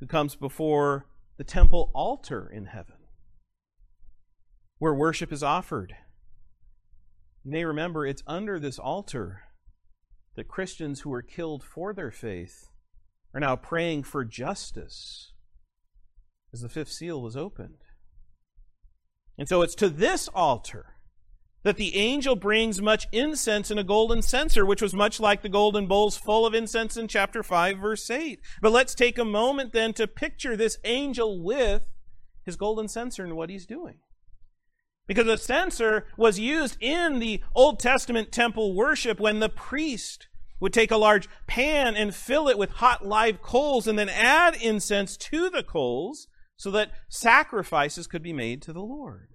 who 0.00 0.06
comes 0.06 0.34
before 0.34 1.04
the 1.36 1.44
temple 1.44 1.90
altar 1.94 2.48
in 2.50 2.64
heaven, 2.64 2.96
where 4.78 4.94
worship 4.94 5.30
is 5.30 5.42
offered. 5.42 5.94
You 7.44 7.50
may 7.50 7.66
remember 7.66 8.06
it's 8.06 8.22
under 8.26 8.58
this 8.58 8.78
altar 8.78 9.42
that 10.36 10.48
Christians 10.48 11.00
who 11.00 11.10
were 11.10 11.20
killed 11.20 11.62
for 11.62 11.92
their 11.92 12.10
faith 12.10 12.70
are 13.34 13.40
now 13.40 13.56
praying 13.56 14.04
for 14.04 14.24
justice 14.24 15.34
as 16.50 16.62
the 16.62 16.70
fifth 16.70 16.90
seal 16.90 17.20
was 17.20 17.36
opened. 17.36 17.84
And 19.36 19.46
so 19.46 19.60
it's 19.60 19.74
to 19.74 19.90
this 19.90 20.28
altar 20.28 20.94
that 21.64 21.76
the 21.76 21.96
angel 21.96 22.36
brings 22.36 22.80
much 22.80 23.06
incense 23.12 23.70
in 23.70 23.78
a 23.78 23.84
golden 23.84 24.22
censer, 24.22 24.64
which 24.64 24.82
was 24.82 24.94
much 24.94 25.18
like 25.18 25.42
the 25.42 25.48
golden 25.48 25.86
bowls 25.86 26.16
full 26.16 26.46
of 26.46 26.54
incense 26.54 26.96
in 26.96 27.08
chapter 27.08 27.42
5, 27.42 27.78
verse 27.78 28.08
8. 28.08 28.40
But 28.62 28.72
let's 28.72 28.94
take 28.94 29.18
a 29.18 29.24
moment 29.24 29.72
then 29.72 29.92
to 29.94 30.06
picture 30.06 30.56
this 30.56 30.78
angel 30.84 31.42
with 31.42 31.82
his 32.44 32.56
golden 32.56 32.88
censer 32.88 33.24
and 33.24 33.36
what 33.36 33.50
he's 33.50 33.66
doing. 33.66 33.98
Because 35.06 35.26
a 35.26 35.38
censer 35.38 36.06
was 36.16 36.38
used 36.38 36.76
in 36.80 37.18
the 37.18 37.42
Old 37.54 37.80
Testament 37.80 38.30
temple 38.30 38.74
worship 38.74 39.18
when 39.18 39.40
the 39.40 39.48
priest 39.48 40.28
would 40.60 40.72
take 40.72 40.90
a 40.90 40.96
large 40.96 41.28
pan 41.46 41.96
and 41.96 42.14
fill 42.14 42.48
it 42.48 42.58
with 42.58 42.70
hot 42.70 43.06
live 43.06 43.40
coals 43.40 43.86
and 43.86 43.98
then 43.98 44.08
add 44.08 44.54
incense 44.56 45.16
to 45.16 45.48
the 45.50 45.62
coals 45.62 46.28
so 46.56 46.70
that 46.70 46.90
sacrifices 47.08 48.06
could 48.06 48.22
be 48.22 48.32
made 48.32 48.60
to 48.62 48.72
the 48.72 48.82
Lord. 48.82 49.34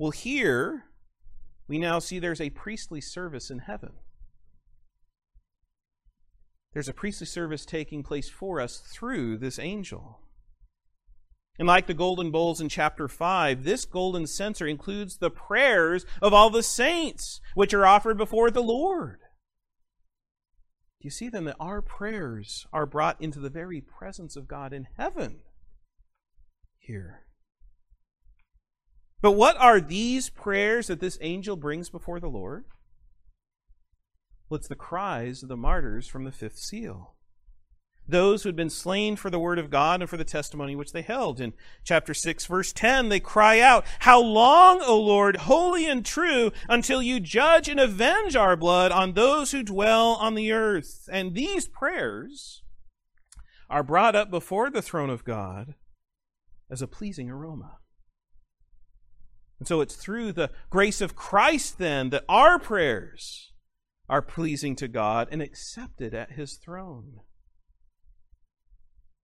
Well, 0.00 0.12
here 0.12 0.84
we 1.68 1.78
now 1.78 1.98
see 1.98 2.18
there's 2.18 2.40
a 2.40 2.48
priestly 2.48 3.02
service 3.02 3.50
in 3.50 3.58
heaven. 3.58 3.92
There's 6.72 6.88
a 6.88 6.94
priestly 6.94 7.26
service 7.26 7.66
taking 7.66 8.02
place 8.02 8.30
for 8.30 8.62
us 8.62 8.78
through 8.78 9.36
this 9.36 9.58
angel. 9.58 10.20
And 11.58 11.68
like 11.68 11.86
the 11.86 11.92
golden 11.92 12.30
bowls 12.30 12.62
in 12.62 12.70
chapter 12.70 13.08
5, 13.08 13.62
this 13.62 13.84
golden 13.84 14.26
censer 14.26 14.66
includes 14.66 15.18
the 15.18 15.28
prayers 15.28 16.06
of 16.22 16.32
all 16.32 16.48
the 16.48 16.62
saints, 16.62 17.42
which 17.54 17.74
are 17.74 17.84
offered 17.84 18.16
before 18.16 18.50
the 18.50 18.62
Lord. 18.62 19.18
Do 21.02 21.06
you 21.06 21.10
see 21.10 21.28
then 21.28 21.44
that 21.44 21.56
our 21.60 21.82
prayers 21.82 22.66
are 22.72 22.86
brought 22.86 23.20
into 23.20 23.38
the 23.38 23.50
very 23.50 23.82
presence 23.82 24.34
of 24.34 24.48
God 24.48 24.72
in 24.72 24.86
heaven 24.96 25.40
here? 26.78 27.26
But 29.22 29.32
what 29.32 29.56
are 29.58 29.80
these 29.80 30.30
prayers 30.30 30.86
that 30.86 31.00
this 31.00 31.18
angel 31.20 31.56
brings 31.56 31.90
before 31.90 32.20
the 32.20 32.28
Lord? 32.28 32.64
Well, 34.48 34.58
it's 34.58 34.68
the 34.68 34.74
cries 34.74 35.42
of 35.42 35.48
the 35.48 35.56
martyrs 35.56 36.08
from 36.08 36.24
the 36.24 36.32
fifth 36.32 36.58
seal. 36.58 37.14
Those 38.08 38.42
who 38.42 38.48
had 38.48 38.56
been 38.56 38.70
slain 38.70 39.14
for 39.14 39.30
the 39.30 39.38
word 39.38 39.60
of 39.60 39.70
God 39.70 40.00
and 40.00 40.10
for 40.10 40.16
the 40.16 40.24
testimony 40.24 40.74
which 40.74 40.92
they 40.92 41.02
held. 41.02 41.40
In 41.40 41.52
chapter 41.84 42.12
6, 42.12 42.46
verse 42.46 42.72
10, 42.72 43.08
they 43.08 43.20
cry 43.20 43.60
out, 43.60 43.84
How 44.00 44.20
long, 44.20 44.80
O 44.82 44.98
Lord, 44.98 45.36
holy 45.36 45.86
and 45.86 46.04
true, 46.04 46.50
until 46.68 47.00
you 47.00 47.20
judge 47.20 47.68
and 47.68 47.78
avenge 47.78 48.34
our 48.34 48.56
blood 48.56 48.90
on 48.90 49.12
those 49.12 49.52
who 49.52 49.62
dwell 49.62 50.14
on 50.14 50.34
the 50.34 50.50
earth? 50.50 51.08
And 51.12 51.34
these 51.34 51.68
prayers 51.68 52.62
are 53.68 53.84
brought 53.84 54.16
up 54.16 54.30
before 54.30 54.70
the 54.70 54.82
throne 54.82 55.10
of 55.10 55.24
God 55.24 55.74
as 56.68 56.82
a 56.82 56.88
pleasing 56.88 57.30
aroma. 57.30 57.79
And 59.60 59.68
so 59.68 59.80
it's 59.82 59.94
through 59.94 60.32
the 60.32 60.50
grace 60.70 61.00
of 61.00 61.14
Christ 61.14 61.78
then 61.78 62.10
that 62.10 62.24
our 62.28 62.58
prayers 62.58 63.52
are 64.08 64.22
pleasing 64.22 64.74
to 64.76 64.88
God 64.88 65.28
and 65.30 65.40
accepted 65.40 66.14
at 66.14 66.32
his 66.32 66.54
throne. 66.54 67.20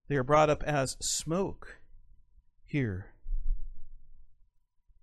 They 0.07 0.15
are 0.15 0.23
brought 0.23 0.49
up 0.49 0.63
as 0.63 0.95
smoke 1.01 1.79
here 2.65 3.07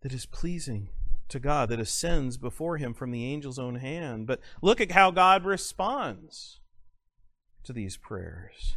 that 0.00 0.12
is 0.12 0.24
pleasing 0.24 0.88
to 1.28 1.40
God, 1.40 1.68
that 1.68 1.80
ascends 1.80 2.36
before 2.36 2.76
him 2.76 2.94
from 2.94 3.10
the 3.10 3.30
angel's 3.32 3.58
own 3.58 3.76
hand. 3.76 4.26
But 4.26 4.40
look 4.62 4.80
at 4.80 4.92
how 4.92 5.10
God 5.10 5.44
responds 5.44 6.60
to 7.64 7.72
these 7.72 7.96
prayers. 7.96 8.76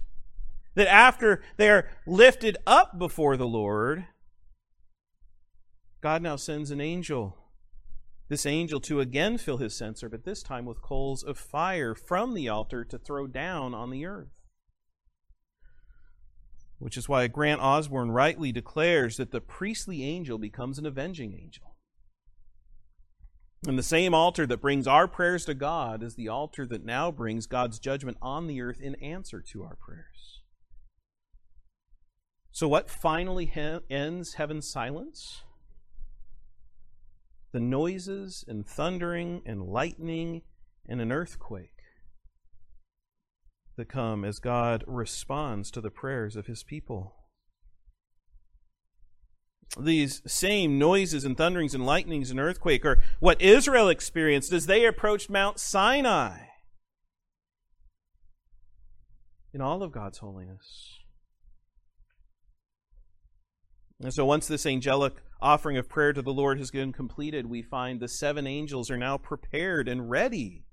That 0.73 0.87
after 0.87 1.41
they 1.57 1.69
are 1.69 1.89
lifted 2.05 2.57
up 2.65 2.97
before 2.97 3.37
the 3.37 3.47
Lord, 3.47 4.05
God 6.01 6.21
now 6.21 6.35
sends 6.35 6.71
an 6.71 6.79
angel. 6.79 7.37
This 8.29 8.45
angel 8.45 8.79
to 8.81 8.99
again 8.99 9.37
fill 9.37 9.57
his 9.57 9.75
censer, 9.75 10.09
but 10.09 10.25
this 10.25 10.43
time 10.43 10.65
with 10.65 10.81
coals 10.81 11.23
of 11.23 11.37
fire 11.37 11.95
from 11.95 12.33
the 12.33 12.49
altar 12.49 12.83
to 12.85 12.97
throw 12.97 13.25
down 13.25 13.73
on 13.73 13.89
the 13.89 14.05
earth. 14.05 14.43
Which 16.79 16.97
is 16.97 17.09
why 17.09 17.25
Grant 17.27 17.61
Osborne 17.61 18.11
rightly 18.11 18.51
declares 18.51 19.17
that 19.17 19.31
the 19.31 19.41
priestly 19.41 20.03
angel 20.03 20.37
becomes 20.37 20.77
an 20.77 20.85
avenging 20.85 21.33
angel. 21.33 21.75
And 23.65 23.79
the 23.79 23.83
same 23.83 24.13
altar 24.13 24.45
that 24.45 24.61
brings 24.61 24.87
our 24.87 25.07
prayers 25.07 25.45
to 25.45 25.55
God 25.55 26.03
is 26.03 26.15
the 26.15 26.27
altar 26.27 26.65
that 26.67 26.85
now 26.85 27.09
brings 27.09 27.47
God's 27.47 27.79
judgment 27.79 28.17
on 28.21 28.45
the 28.45 28.61
earth 28.61 28.79
in 28.79 28.93
answer 28.95 29.41
to 29.51 29.63
our 29.63 29.75
prayers. 29.75 30.41
So, 32.51 32.67
what 32.67 32.89
finally 32.89 33.45
he- 33.45 33.79
ends 33.89 34.35
heaven's 34.35 34.69
silence? 34.69 35.43
The 37.53 37.59
noises 37.59 38.43
and 38.47 38.67
thundering 38.67 39.41
and 39.45 39.63
lightning 39.63 40.41
and 40.87 41.01
an 41.01 41.11
earthquake 41.11 41.71
that 43.77 43.89
come 43.89 44.25
as 44.25 44.39
God 44.39 44.83
responds 44.87 45.71
to 45.71 45.81
the 45.81 45.91
prayers 45.91 46.35
of 46.35 46.47
his 46.47 46.63
people. 46.63 47.15
These 49.79 50.21
same 50.25 50.79
noises 50.79 51.23
and 51.23 51.37
thunderings 51.37 51.75
and 51.75 51.85
lightnings 51.85 52.31
and 52.31 52.39
earthquake 52.39 52.85
are 52.85 53.01
what 53.19 53.41
Israel 53.41 53.89
experienced 53.89 54.51
as 54.51 54.65
they 54.65 54.85
approached 54.85 55.29
Mount 55.29 55.59
Sinai 55.59 56.39
in 59.53 59.61
all 59.61 59.83
of 59.83 59.91
God's 59.91 60.19
holiness. 60.19 60.99
And 64.01 64.13
so, 64.13 64.25
once 64.25 64.47
this 64.47 64.65
angelic 64.65 65.15
offering 65.41 65.77
of 65.77 65.89
prayer 65.89 66.13
to 66.13 66.21
the 66.21 66.33
Lord 66.33 66.57
has 66.57 66.71
been 66.71 66.91
completed, 66.91 67.45
we 67.45 67.61
find 67.61 67.99
the 67.99 68.07
seven 68.07 68.47
angels 68.47 68.89
are 68.89 68.97
now 68.97 69.17
prepared 69.17 69.87
and 69.87 70.09
ready 70.09 70.65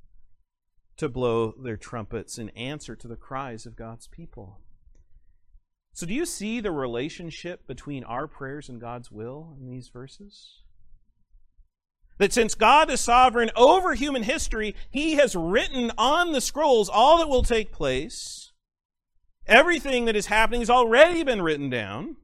to 0.96 1.08
blow 1.08 1.52
their 1.62 1.76
trumpets 1.76 2.38
in 2.38 2.50
answer 2.50 2.94
to 2.96 3.08
the 3.08 3.16
cries 3.16 3.66
of 3.66 3.76
God's 3.76 4.06
people. 4.06 4.60
So, 5.92 6.06
do 6.06 6.14
you 6.14 6.26
see 6.26 6.60
the 6.60 6.72
relationship 6.72 7.66
between 7.66 8.02
our 8.04 8.26
prayers 8.26 8.68
and 8.68 8.80
God's 8.80 9.12
will 9.12 9.56
in 9.60 9.68
these 9.68 9.88
verses? 9.88 10.62
That 12.18 12.32
since 12.32 12.54
God 12.54 12.90
is 12.90 13.00
sovereign 13.00 13.50
over 13.56 13.94
human 13.94 14.22
history, 14.22 14.74
He 14.90 15.14
has 15.14 15.36
written 15.36 15.92
on 15.98 16.32
the 16.32 16.40
scrolls 16.40 16.88
all 16.88 17.18
that 17.18 17.28
will 17.28 17.42
take 17.42 17.72
place. 17.72 18.52
Everything 19.46 20.04
that 20.06 20.16
is 20.16 20.26
happening 20.26 20.60
has 20.60 20.70
already 20.70 21.22
been 21.22 21.42
written 21.42 21.70
down. 21.70 22.16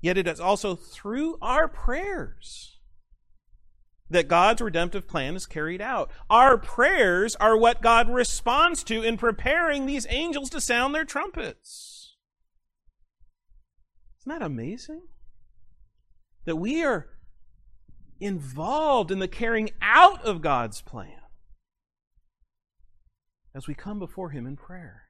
Yet 0.00 0.18
it 0.18 0.28
is 0.28 0.40
also 0.40 0.74
through 0.74 1.38
our 1.42 1.66
prayers 1.66 2.78
that 4.10 4.28
God's 4.28 4.62
redemptive 4.62 5.06
plan 5.06 5.36
is 5.36 5.46
carried 5.46 5.80
out. 5.80 6.10
Our 6.30 6.56
prayers 6.56 7.36
are 7.36 7.56
what 7.56 7.82
God 7.82 8.08
responds 8.08 8.82
to 8.84 9.02
in 9.02 9.16
preparing 9.16 9.86
these 9.86 10.06
angels 10.08 10.50
to 10.50 10.60
sound 10.60 10.94
their 10.94 11.04
trumpets. 11.04 12.16
Isn't 14.20 14.38
that 14.38 14.44
amazing? 14.44 15.02
That 16.44 16.56
we 16.56 16.82
are 16.84 17.08
involved 18.20 19.10
in 19.10 19.18
the 19.18 19.28
carrying 19.28 19.70
out 19.82 20.24
of 20.24 20.40
God's 20.40 20.80
plan 20.80 21.20
as 23.54 23.66
we 23.66 23.74
come 23.74 23.98
before 23.98 24.30
Him 24.30 24.46
in 24.46 24.56
prayer. 24.56 25.07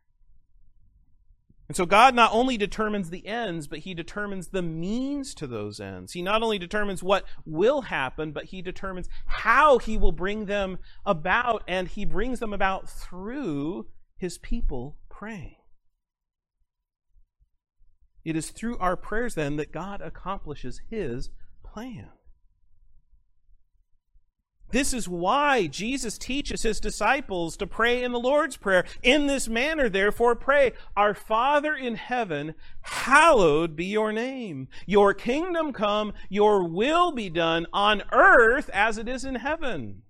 And 1.69 1.77
so 1.77 1.85
God 1.85 2.15
not 2.15 2.33
only 2.33 2.57
determines 2.57 3.11
the 3.11 3.27
ends, 3.27 3.67
but 3.67 3.81
he 3.81 3.93
determines 3.93 4.49
the 4.49 4.63
means 4.63 5.35
to 5.35 5.47
those 5.47 5.81
ends. 5.81 6.13
He 6.15 6.23
not 6.23 6.43
only 6.43 6.59
determines 6.59 7.03
what 7.03 7.25
will 7.45 7.83
happen, 7.83 8.33
but 8.33 8.47
he 8.47 8.63
determines 8.63 9.09
how 9.27 9.77
he 9.77 9.99
will 9.99 10.13
bring 10.13 10.47
them 10.47 10.79
about, 11.05 11.63
and 11.69 11.87
he 11.87 12.07
brings 12.07 12.41
them 12.41 12.55
about 12.55 12.89
through 12.89 13.87
his 14.17 14.39
people 14.39 14.97
praying. 15.11 15.57
It 18.25 18.35
is 18.35 18.51
through 18.51 18.79
our 18.79 18.97
prayers, 18.97 19.35
then, 19.35 19.57
that 19.57 19.73
God 19.73 20.01
accomplishes 20.01 20.81
his 20.89 21.29
plan. 21.63 22.09
This 24.71 24.93
is 24.93 25.09
why 25.09 25.67
Jesus 25.67 26.19
teaches 26.19 26.63
his 26.63 26.79
disciples 26.79 27.57
to 27.57 27.67
pray 27.67 28.03
in 28.03 28.13
the 28.13 28.21
Lord's 28.21 28.57
Prayer. 28.57 28.85
In 29.03 29.27
this 29.27 29.49
manner, 29.49 29.89
therefore, 29.89 30.37
pray, 30.37 30.73
Our 30.97 31.15
Father 31.15 31.75
in 31.75 31.95
heaven, 31.95 32.55
hallowed 32.83 33.75
be 33.77 33.87
your 33.87 34.13
name. 34.13 34.69
Your 34.87 35.15
kingdom 35.15 35.73
come, 35.73 36.13
your 36.29 36.69
will 36.69 37.13
be 37.13 37.31
done 37.31 37.67
on 37.73 38.03
earth 38.13 38.69
as 38.75 38.99
it 38.99 39.09
is 39.09 39.25
in 39.25 39.37
heaven. 39.37 40.03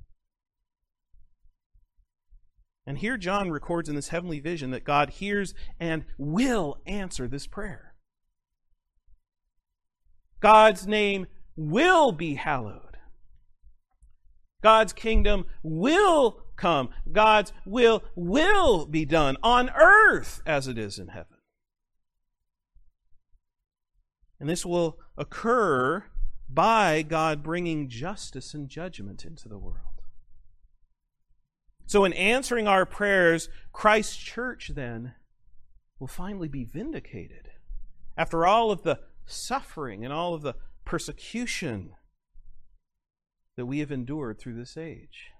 And 2.84 2.98
here 2.98 3.18
John 3.18 3.50
records 3.50 3.90
in 3.90 3.96
this 3.96 4.08
heavenly 4.08 4.40
vision 4.40 4.70
that 4.70 4.82
God 4.82 5.10
hears 5.10 5.52
and 5.78 6.06
will 6.16 6.78
answer 6.86 7.28
this 7.28 7.46
prayer. 7.46 7.94
God's 10.40 10.86
name 10.86 11.26
will 11.54 12.12
be 12.12 12.36
hallowed. 12.36 12.87
God's 14.62 14.92
kingdom 14.92 15.46
will 15.62 16.42
come. 16.56 16.90
God's 17.10 17.52
will 17.64 18.02
will 18.16 18.86
be 18.86 19.04
done 19.04 19.36
on 19.42 19.70
earth 19.70 20.42
as 20.44 20.66
it 20.66 20.76
is 20.76 20.98
in 20.98 21.08
heaven. 21.08 21.38
And 24.40 24.48
this 24.48 24.66
will 24.66 24.98
occur 25.16 26.04
by 26.48 27.02
God 27.02 27.42
bringing 27.42 27.88
justice 27.88 28.54
and 28.54 28.68
judgment 28.68 29.24
into 29.24 29.48
the 29.48 29.58
world. 29.58 29.84
So, 31.86 32.04
in 32.04 32.12
answering 32.12 32.68
our 32.68 32.84
prayers, 32.84 33.48
Christ's 33.72 34.16
church 34.16 34.72
then 34.74 35.14
will 35.98 36.06
finally 36.06 36.48
be 36.48 36.64
vindicated. 36.64 37.50
After 38.16 38.46
all 38.46 38.70
of 38.70 38.82
the 38.82 39.00
suffering 39.24 40.04
and 40.04 40.12
all 40.12 40.34
of 40.34 40.42
the 40.42 40.54
persecution 40.84 41.94
that 43.58 43.66
we 43.66 43.80
have 43.80 43.90
endured 43.90 44.38
through 44.38 44.54
this 44.54 44.76
age. 44.76 45.32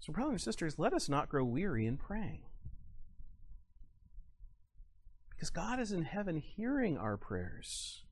So, 0.00 0.12
brothers 0.12 0.32
and 0.32 0.40
sisters, 0.40 0.80
let 0.80 0.92
us 0.92 1.08
not 1.08 1.28
grow 1.28 1.44
weary 1.44 1.86
in 1.86 1.96
praying. 1.96 2.42
Because 5.30 5.48
God 5.48 5.78
is 5.78 5.92
in 5.92 6.02
heaven 6.02 6.38
hearing 6.38 6.98
our 6.98 7.16
prayers 7.16 8.02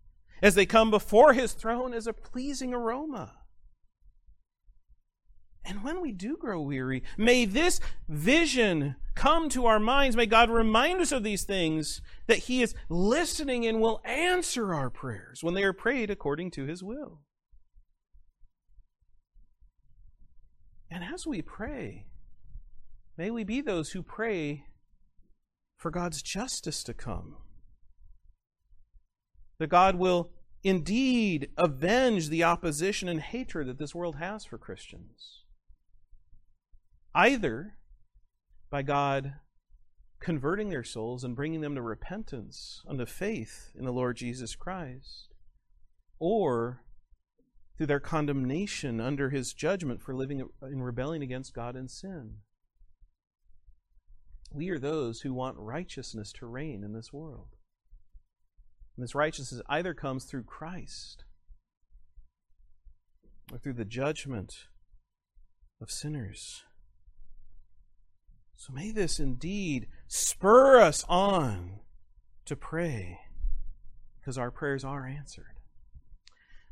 as 0.40 0.54
they 0.54 0.66
come 0.66 0.88
before 0.88 1.32
his 1.32 1.52
throne 1.52 1.92
as 1.92 2.06
a 2.06 2.12
pleasing 2.12 2.72
aroma. 2.72 3.32
And 5.64 5.82
when 5.82 6.00
we 6.00 6.12
do 6.12 6.36
grow 6.36 6.62
weary, 6.62 7.02
may 7.16 7.44
this 7.44 7.80
vision 8.08 8.94
come 9.16 9.48
to 9.48 9.66
our 9.66 9.80
minds. 9.80 10.16
May 10.16 10.26
God 10.26 10.48
remind 10.48 11.00
us 11.00 11.10
of 11.10 11.24
these 11.24 11.42
things, 11.42 12.00
that 12.28 12.38
He 12.38 12.62
is 12.62 12.76
listening 12.88 13.66
and 13.66 13.80
will 13.80 14.00
answer 14.04 14.72
our 14.72 14.90
prayers 14.90 15.42
when 15.42 15.54
they 15.54 15.64
are 15.64 15.72
prayed 15.72 16.08
according 16.08 16.52
to 16.52 16.66
His 16.66 16.84
will. 16.84 17.22
And 20.90 21.04
as 21.04 21.26
we 21.26 21.42
pray, 21.42 22.06
may 23.16 23.30
we 23.30 23.44
be 23.44 23.60
those 23.60 23.92
who 23.92 24.02
pray 24.02 24.64
for 25.76 25.90
God's 25.90 26.22
justice 26.22 26.82
to 26.84 26.94
come. 26.94 27.36
That 29.58 29.68
God 29.68 29.96
will 29.96 30.30
indeed 30.62 31.50
avenge 31.56 32.28
the 32.28 32.44
opposition 32.44 33.08
and 33.08 33.20
hatred 33.20 33.68
that 33.68 33.78
this 33.78 33.94
world 33.94 34.16
has 34.16 34.44
for 34.44 34.58
Christians. 34.58 35.44
Either 37.14 37.74
by 38.70 38.82
God 38.82 39.34
converting 40.20 40.68
their 40.68 40.84
souls 40.84 41.22
and 41.22 41.36
bringing 41.36 41.60
them 41.60 41.74
to 41.74 41.82
repentance 41.82 42.82
unto 42.88 43.06
faith 43.06 43.70
in 43.78 43.84
the 43.84 43.92
Lord 43.92 44.16
Jesus 44.16 44.56
Christ, 44.56 45.28
or 46.18 46.82
through 47.78 47.86
their 47.86 48.00
condemnation 48.00 49.00
under 49.00 49.30
his 49.30 49.54
judgment 49.54 50.02
for 50.02 50.12
living 50.12 50.42
in 50.62 50.82
rebellion 50.82 51.22
against 51.22 51.54
God 51.54 51.76
and 51.76 51.88
sin. 51.88 52.38
We 54.52 54.68
are 54.70 54.80
those 54.80 55.20
who 55.20 55.32
want 55.32 55.56
righteousness 55.58 56.32
to 56.34 56.46
reign 56.46 56.82
in 56.82 56.92
this 56.92 57.12
world. 57.12 57.54
And 58.96 59.04
this 59.04 59.14
righteousness 59.14 59.62
either 59.68 59.94
comes 59.94 60.24
through 60.24 60.42
Christ 60.42 61.22
or 63.52 63.58
through 63.58 63.74
the 63.74 63.84
judgment 63.84 64.66
of 65.80 65.88
sinners. 65.88 66.64
So 68.56 68.72
may 68.72 68.90
this 68.90 69.20
indeed 69.20 69.86
spur 70.08 70.80
us 70.80 71.04
on 71.08 71.78
to 72.44 72.56
pray 72.56 73.20
because 74.18 74.36
our 74.36 74.50
prayers 74.50 74.84
are 74.84 75.06
answered. 75.06 75.57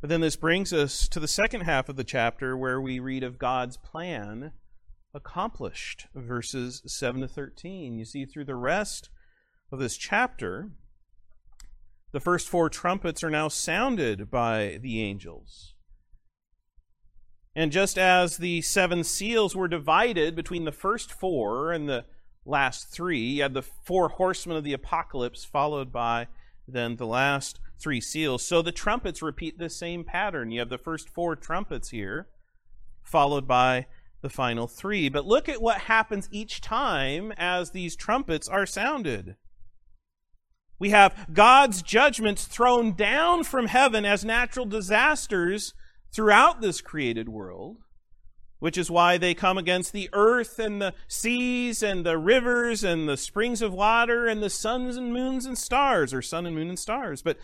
But 0.01 0.11
then 0.11 0.21
this 0.21 0.37
brings 0.37 0.73
us 0.73 1.09
to 1.09 1.21
the 1.21 1.29
second 1.29 1.63
half 1.63 1.89
of 1.89 1.97
the 1.97 2.05
chapter 2.05 2.57
where 2.57 2.81
we 2.81 3.01
read 3.01 3.23
of 3.23 3.39
God's 3.39 3.77
plan 3.77 4.53
accomplished, 5.15 6.07
verses 6.15 6.83
7 6.87 7.23
to 7.23 7.29
13. 7.29 7.99
You 7.99 8.05
see, 8.05 8.27
through 8.27 8.45
the 8.45 8.55
rest 8.55 9.09
of 9.73 9.79
this 9.79 9.97
chapter, 9.97 10.71
the 12.13 12.21
first 12.21 12.49
four 12.49 12.69
trumpets 12.69 13.25
are 13.25 13.31
now 13.31 13.49
sounded 13.49 14.31
by 14.31 14.79
the 14.83 15.03
angels. 15.03 15.75
And 17.55 17.73
just 17.73 17.97
as 17.97 18.37
the 18.37 18.61
seven 18.61 19.03
seals 19.03 19.57
were 19.57 19.67
divided 19.67 20.37
between 20.37 20.67
the 20.67 20.73
first 20.73 21.11
four 21.11 21.73
and 21.73 21.89
the 21.89 22.05
last 22.45 22.93
three, 22.93 23.21
you 23.21 23.43
had 23.43 23.55
the 23.55 23.63
four 23.63 24.11
horsemen 24.11 24.59
of 24.59 24.65
the 24.65 24.75
apocalypse, 24.75 25.43
followed 25.43 25.91
by 25.91 26.29
then 26.67 26.97
the 26.97 27.07
last 27.07 27.61
three 27.79 28.01
seals. 28.01 28.47
So 28.47 28.63
the 28.63 28.73
trumpets 28.73 29.23
repeat 29.23 29.59
the 29.59 29.71
same 29.71 30.05
pattern. 30.05 30.51
You 30.51 30.61
have 30.61 30.71
the 30.71 30.79
first 30.79 31.09
four 31.09 31.37
trumpets 31.37 31.91
here, 31.91 32.29
followed 33.03 33.47
by 33.47 33.87
the 34.23 34.31
final 34.31 34.67
three. 34.67 35.09
But 35.09 35.27
look 35.27 35.49
at 35.49 35.63
what 35.63 35.83
happens 35.83 36.29
each 36.33 36.61
time 36.61 37.33
as 37.37 37.71
these 37.71 37.97
trumpets 37.97 38.49
are 38.49 38.67
sounded. 38.67 39.37
We 40.79 40.91
have 40.91 41.29
God's 41.33 41.83
judgments 41.83 42.45
thrown 42.45 42.93
down 42.93 43.45
from 43.45 43.67
heaven 43.67 44.05
as 44.05 44.25
natural 44.25 44.67
disasters 44.67 45.73
throughout 46.13 46.61
this 46.61 46.81
created 46.81 47.29
world, 47.29 47.79
which 48.59 48.79
is 48.79 48.91
why 48.91 49.19
they 49.19 49.35
come 49.35 49.59
against 49.59 49.93
the 49.93 50.09
earth 50.13 50.59
and 50.59 50.81
the 50.81 50.95
seas 51.09 51.83
and 51.83 52.05
the 52.05 52.19
rivers 52.19 52.83
and 52.83 53.09
the 53.09 53.17
springs 53.17 53.63
of 53.63 53.73
water 53.73 54.27
and 54.27 54.43
the 54.43 54.51
suns 54.51 54.97
and 54.97 55.13
moons 55.13 55.47
and 55.47 55.59
stars, 55.59 56.15
or 56.15 56.23
sun 56.23 56.47
and 56.47 56.55
moon 56.55 56.69
and 56.69 56.79
stars. 56.79 57.23
But 57.23 57.39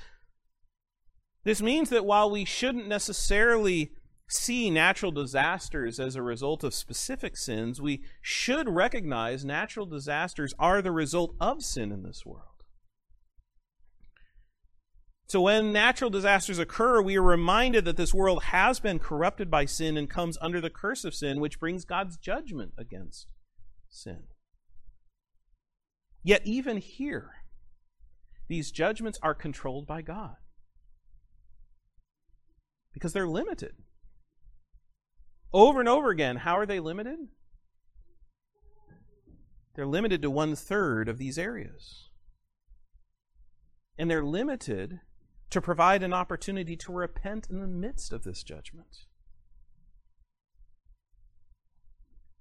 this 1.45 1.61
means 1.61 1.91
that 1.91 2.05
while 2.05 2.31
we 2.31 2.45
shouldn't 2.45 2.89
necessarily 2.89 3.93
see 4.29 4.71
natural 4.71 5.13
disasters 5.13 6.01
as 6.01 6.17
a 6.17 6.23
result 6.23 6.65
of 6.65 6.73
specific 6.73 7.37
sins, 7.37 7.83
we 7.83 8.03
should 8.21 8.69
recognize 8.69 9.45
natural 9.45 9.87
disasters 9.87 10.55
are 10.59 10.81
the 10.81 10.93
result 10.93 11.35
of 11.41 11.63
sin 11.63 11.93
in 11.93 12.03
this 12.03 12.25
world. 12.25 12.52
So 15.29 15.41
when 15.41 15.73
natural 15.73 16.11
disasters 16.11 16.59
occur, 16.59 17.01
we 17.01 17.17
are 17.17 17.23
reminded 17.23 17.85
that 17.87 17.97
this 17.97 18.13
world 18.13 18.45
has 18.45 18.81
been 18.81 18.99
corrupted 18.99 19.51
by 19.51 19.65
sin 19.65 19.97
and 19.97 20.11
comes 20.11 20.37
under 20.43 20.61
the 20.61 20.69
curse 20.69 21.05
of 21.05 21.15
sin, 21.15 21.41
which 21.41 21.59
brings 21.59 21.85
God's 21.85 22.17
judgment 22.19 22.73
against 22.77 23.29
sin. 23.89 24.25
Yet, 26.23 26.43
even 26.45 26.77
here, 26.77 27.31
these 28.49 28.71
judgments 28.71 29.19
are 29.23 29.35
controlled 29.35 29.87
by 29.87 30.03
God 30.03 30.37
because 32.93 33.13
they're 33.13 33.27
limited. 33.27 33.73
Over 35.53 35.81
and 35.81 35.89
over 35.89 36.11
again, 36.11 36.37
how 36.37 36.59
are 36.59 36.67
they 36.67 36.81
limited? 36.81 37.19
They're 39.75 39.87
limited 39.87 40.23
to 40.23 40.31
one 40.31 40.55
third 40.55 41.09
of 41.09 41.19
these 41.19 41.39
areas. 41.39 42.09
And 43.99 44.11
they're 44.11 44.25
limited 44.25 45.01
to 45.53 45.61
provide 45.61 46.03
an 46.03 46.15
opportunity 46.15 46.77
to 46.77 46.91
repent 46.91 47.47
in 47.51 47.61
the 47.61 47.67
midst 47.67 48.11
of 48.11 48.25
this 48.25 48.43
judgment. 48.43 49.05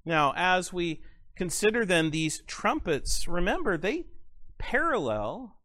Now, 0.05 0.33
as 0.37 0.71
we 0.71 1.01
consider 1.35 1.83
then 1.85 2.11
these 2.11 2.41
trumpets, 2.47 3.27
remember 3.27 3.77
they 3.77 4.05
parallel 4.57 5.57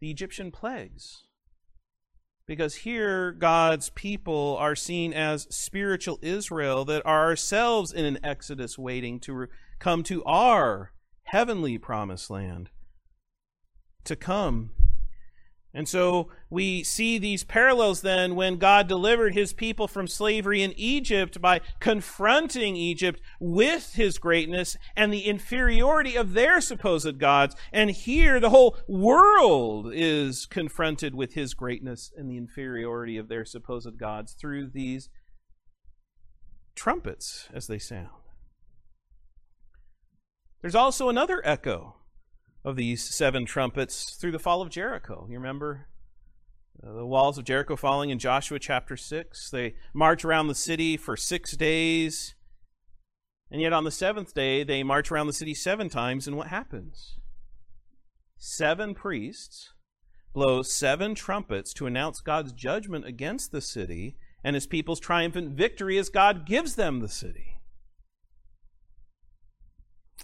the 0.00 0.10
Egyptian 0.10 0.50
plagues. 0.50 1.22
Because 2.44 2.76
here, 2.76 3.30
God's 3.30 3.90
people 3.90 4.56
are 4.58 4.74
seen 4.74 5.12
as 5.12 5.46
spiritual 5.54 6.18
Israel 6.22 6.84
that 6.86 7.06
are 7.06 7.26
ourselves 7.26 7.92
in 7.92 8.04
an 8.04 8.18
exodus 8.24 8.76
waiting 8.76 9.20
to 9.20 9.46
come 9.78 10.02
to 10.02 10.24
our 10.24 10.92
heavenly 11.24 11.78
promised 11.78 12.30
land. 12.30 12.70
To 14.02 14.16
come 14.16 14.70
and 15.74 15.86
so 15.86 16.30
we 16.48 16.82
see 16.82 17.18
these 17.18 17.44
parallels 17.44 18.00
then 18.00 18.34
when 18.34 18.56
God 18.56 18.88
delivered 18.88 19.34
his 19.34 19.52
people 19.52 19.86
from 19.86 20.08
slavery 20.08 20.62
in 20.62 20.72
Egypt 20.76 21.40
by 21.42 21.60
confronting 21.78 22.74
Egypt 22.74 23.20
with 23.38 23.94
his 23.94 24.18
greatness 24.18 24.76
and 24.96 25.12
the 25.12 25.26
inferiority 25.26 26.16
of 26.16 26.32
their 26.32 26.62
supposed 26.62 27.18
gods. 27.18 27.54
And 27.70 27.90
here 27.90 28.40
the 28.40 28.50
whole 28.50 28.78
world 28.88 29.92
is 29.92 30.46
confronted 30.46 31.14
with 31.14 31.34
his 31.34 31.52
greatness 31.52 32.10
and 32.16 32.30
the 32.30 32.38
inferiority 32.38 33.18
of 33.18 33.28
their 33.28 33.44
supposed 33.44 33.98
gods 33.98 34.32
through 34.32 34.70
these 34.70 35.10
trumpets 36.74 37.46
as 37.52 37.66
they 37.66 37.78
sound. 37.78 38.08
There's 40.62 40.74
also 40.74 41.08
another 41.08 41.42
echo 41.44 41.97
of 42.64 42.76
these 42.76 43.02
seven 43.02 43.46
trumpets 43.46 44.14
through 44.14 44.32
the 44.32 44.38
fall 44.38 44.62
of 44.62 44.70
Jericho. 44.70 45.26
You 45.28 45.38
remember 45.38 45.88
uh, 46.82 46.92
the 46.92 47.06
walls 47.06 47.38
of 47.38 47.44
Jericho 47.44 47.76
falling 47.76 48.10
in 48.10 48.18
Joshua 48.18 48.58
chapter 48.58 48.96
6? 48.96 49.50
They 49.50 49.74
march 49.94 50.24
around 50.24 50.48
the 50.48 50.54
city 50.54 50.96
for 50.96 51.16
six 51.16 51.56
days. 51.56 52.34
And 53.50 53.62
yet 53.62 53.72
on 53.72 53.84
the 53.84 53.90
seventh 53.90 54.34
day, 54.34 54.62
they 54.62 54.82
march 54.82 55.10
around 55.10 55.26
the 55.26 55.32
city 55.32 55.54
seven 55.54 55.88
times, 55.88 56.26
and 56.26 56.36
what 56.36 56.48
happens? 56.48 57.16
Seven 58.36 58.94
priests 58.94 59.72
blow 60.32 60.62
seven 60.62 61.14
trumpets 61.14 61.72
to 61.74 61.86
announce 61.86 62.20
God's 62.20 62.52
judgment 62.52 63.06
against 63.06 63.50
the 63.50 63.60
city 63.60 64.16
and 64.44 64.54
his 64.54 64.66
people's 64.66 65.00
triumphant 65.00 65.56
victory 65.56 65.98
as 65.98 66.10
God 66.10 66.46
gives 66.46 66.74
them 66.74 67.00
the 67.00 67.08
city. 67.08 67.60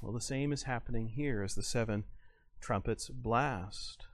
Well, 0.03 0.13
the 0.13 0.21
same 0.21 0.53
is 0.53 0.65
happening 0.65 1.09
here 1.09 1.43
as 1.43 1.55
the 1.55 1.63
seven 1.63 2.05
trumpets 2.65 3.11
blast. 3.11 4.07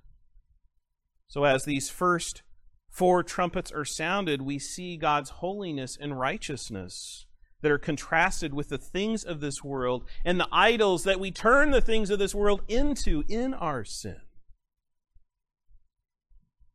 So, 1.28 1.44
as 1.44 1.64
these 1.64 1.88
first 1.88 2.42
four 2.90 3.22
trumpets 3.22 3.70
are 3.70 3.84
sounded, 3.84 4.42
we 4.42 4.58
see 4.58 4.96
God's 4.96 5.30
holiness 5.30 5.96
and 5.98 6.18
righteousness 6.18 7.26
that 7.62 7.70
are 7.70 7.78
contrasted 7.78 8.52
with 8.52 8.68
the 8.68 8.78
things 8.78 9.22
of 9.22 9.40
this 9.40 9.62
world 9.62 10.04
and 10.24 10.40
the 10.40 10.48
idols 10.50 11.04
that 11.04 11.20
we 11.20 11.30
turn 11.30 11.70
the 11.70 11.80
things 11.80 12.10
of 12.10 12.18
this 12.18 12.34
world 12.34 12.62
into 12.66 13.22
in 13.28 13.54
our 13.54 13.84
sin. 13.84 14.20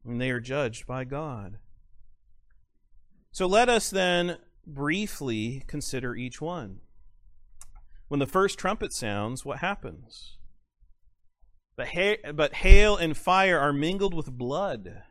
And 0.06 0.22
they 0.22 0.30
are 0.30 0.40
judged 0.40 0.88
by 0.88 1.04
God. 1.04 1.58
So 3.32 3.48
let 3.48 3.68
us 3.68 3.90
then 3.90 4.38
briefly 4.66 5.64
consider 5.68 6.16
each 6.16 6.40
one. 6.40 6.80
When 8.08 8.20
the 8.20 8.28
first 8.28 8.58
trumpet 8.58 8.94
sounds, 8.94 9.44
what 9.44 9.60
happens? 9.60 10.38
But, 11.78 11.90
ha- 11.90 12.32
but 12.34 12.54
hail 12.56 12.96
and 12.96 13.18
fire 13.18 13.60
are 13.60 13.74
mingled 13.74 14.14
with 14.14 14.32
blood. 14.32 15.04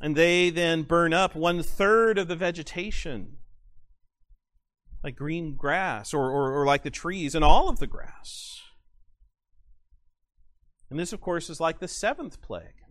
And 0.00 0.16
they 0.16 0.50
then 0.50 0.82
burn 0.82 1.12
up 1.12 1.34
one 1.34 1.62
third 1.62 2.18
of 2.18 2.28
the 2.28 2.36
vegetation, 2.36 3.38
like 5.02 5.16
green 5.16 5.54
grass, 5.54 6.12
or, 6.12 6.30
or, 6.30 6.60
or 6.60 6.66
like 6.66 6.82
the 6.82 6.90
trees 6.90 7.34
and 7.34 7.44
all 7.44 7.68
of 7.68 7.78
the 7.78 7.86
grass. 7.86 8.60
And 10.90 10.98
this, 10.98 11.12
of 11.12 11.20
course, 11.20 11.48
is 11.48 11.60
like 11.60 11.78
the 11.78 11.88
seventh 11.88 12.42
plague. 12.42 12.81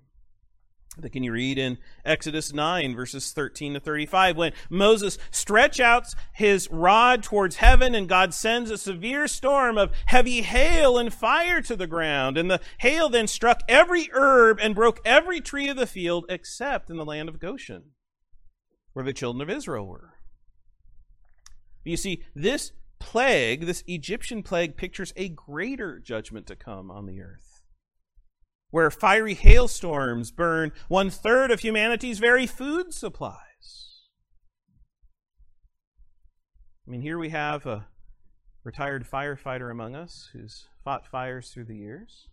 That 0.98 1.12
can 1.12 1.24
you 1.24 1.32
read 1.32 1.58
in 1.58 1.78
Exodus 2.04 2.52
9, 2.52 2.96
verses 2.96 3.32
13 3.32 3.76
to 3.76 3.80
35, 3.80 4.36
when 4.36 4.52
Moses 4.70 5.18
stretch 5.32 5.80
out 5.80 6.08
his 6.34 6.70
rod 6.70 7.24
towards 7.24 7.58
heaven, 7.58 7.96
and 7.96 8.10
God 8.10 8.34
sends 8.34 8.70
a 8.70 8.78
severe 8.78 9.28
storm 9.30 9.78
of 9.78 9.92
heavy 10.08 10.42
hail 10.42 10.98
and 10.98 11.14
fire 11.14 11.62
to 11.62 11.78
the 11.78 11.88
ground. 11.88 12.38
And 12.38 12.52
the 12.52 12.60
hail 12.80 13.08
then 13.08 13.28
struck 13.28 13.62
every 13.70 14.10
herb 14.12 14.60
and 14.62 14.76
broke 14.76 15.00
every 15.06 15.40
tree 15.40 15.70
of 15.70 15.78
the 15.78 15.88
field 15.88 16.26
except 16.28 16.90
in 16.90 16.98
the 16.98 17.06
land 17.06 17.30
of 17.30 17.40
Goshen, 17.40 17.92
where 18.92 19.06
the 19.06 19.14
children 19.14 19.42
of 19.42 19.56
Israel 19.56 19.88
were. 19.88 20.16
You 21.86 21.96
see, 21.96 22.22
this 22.36 22.74
plague, 23.00 23.66
this 23.66 23.84
Egyptian 23.88 24.44
plague, 24.44 24.76
pictures 24.76 25.14
a 25.16 25.30
greater 25.30 26.00
judgment 26.00 26.48
to 26.48 26.56
come 26.58 26.92
on 26.92 27.06
the 27.06 27.22
earth 27.22 27.51
where 28.72 28.90
fiery 28.90 29.34
hailstorms 29.34 30.32
burn 30.32 30.72
one 30.88 31.10
third 31.10 31.52
of 31.52 31.60
humanity's 31.60 32.20
very 32.20 32.48
food 32.48 32.94
supplies. 32.94 33.42
I 36.88 36.92
mean, 36.92 37.02
here 37.02 37.20
we 37.20 37.30
have 37.30 37.66
a 37.66 37.88
retired 38.64 39.06
firefighter 39.10 39.70
among 39.72 39.96
us 39.96 40.30
who's 40.34 40.68
fought 40.84 41.06
fires 41.06 41.50
through 41.50 41.66
the 41.66 41.78
years. 41.78 42.28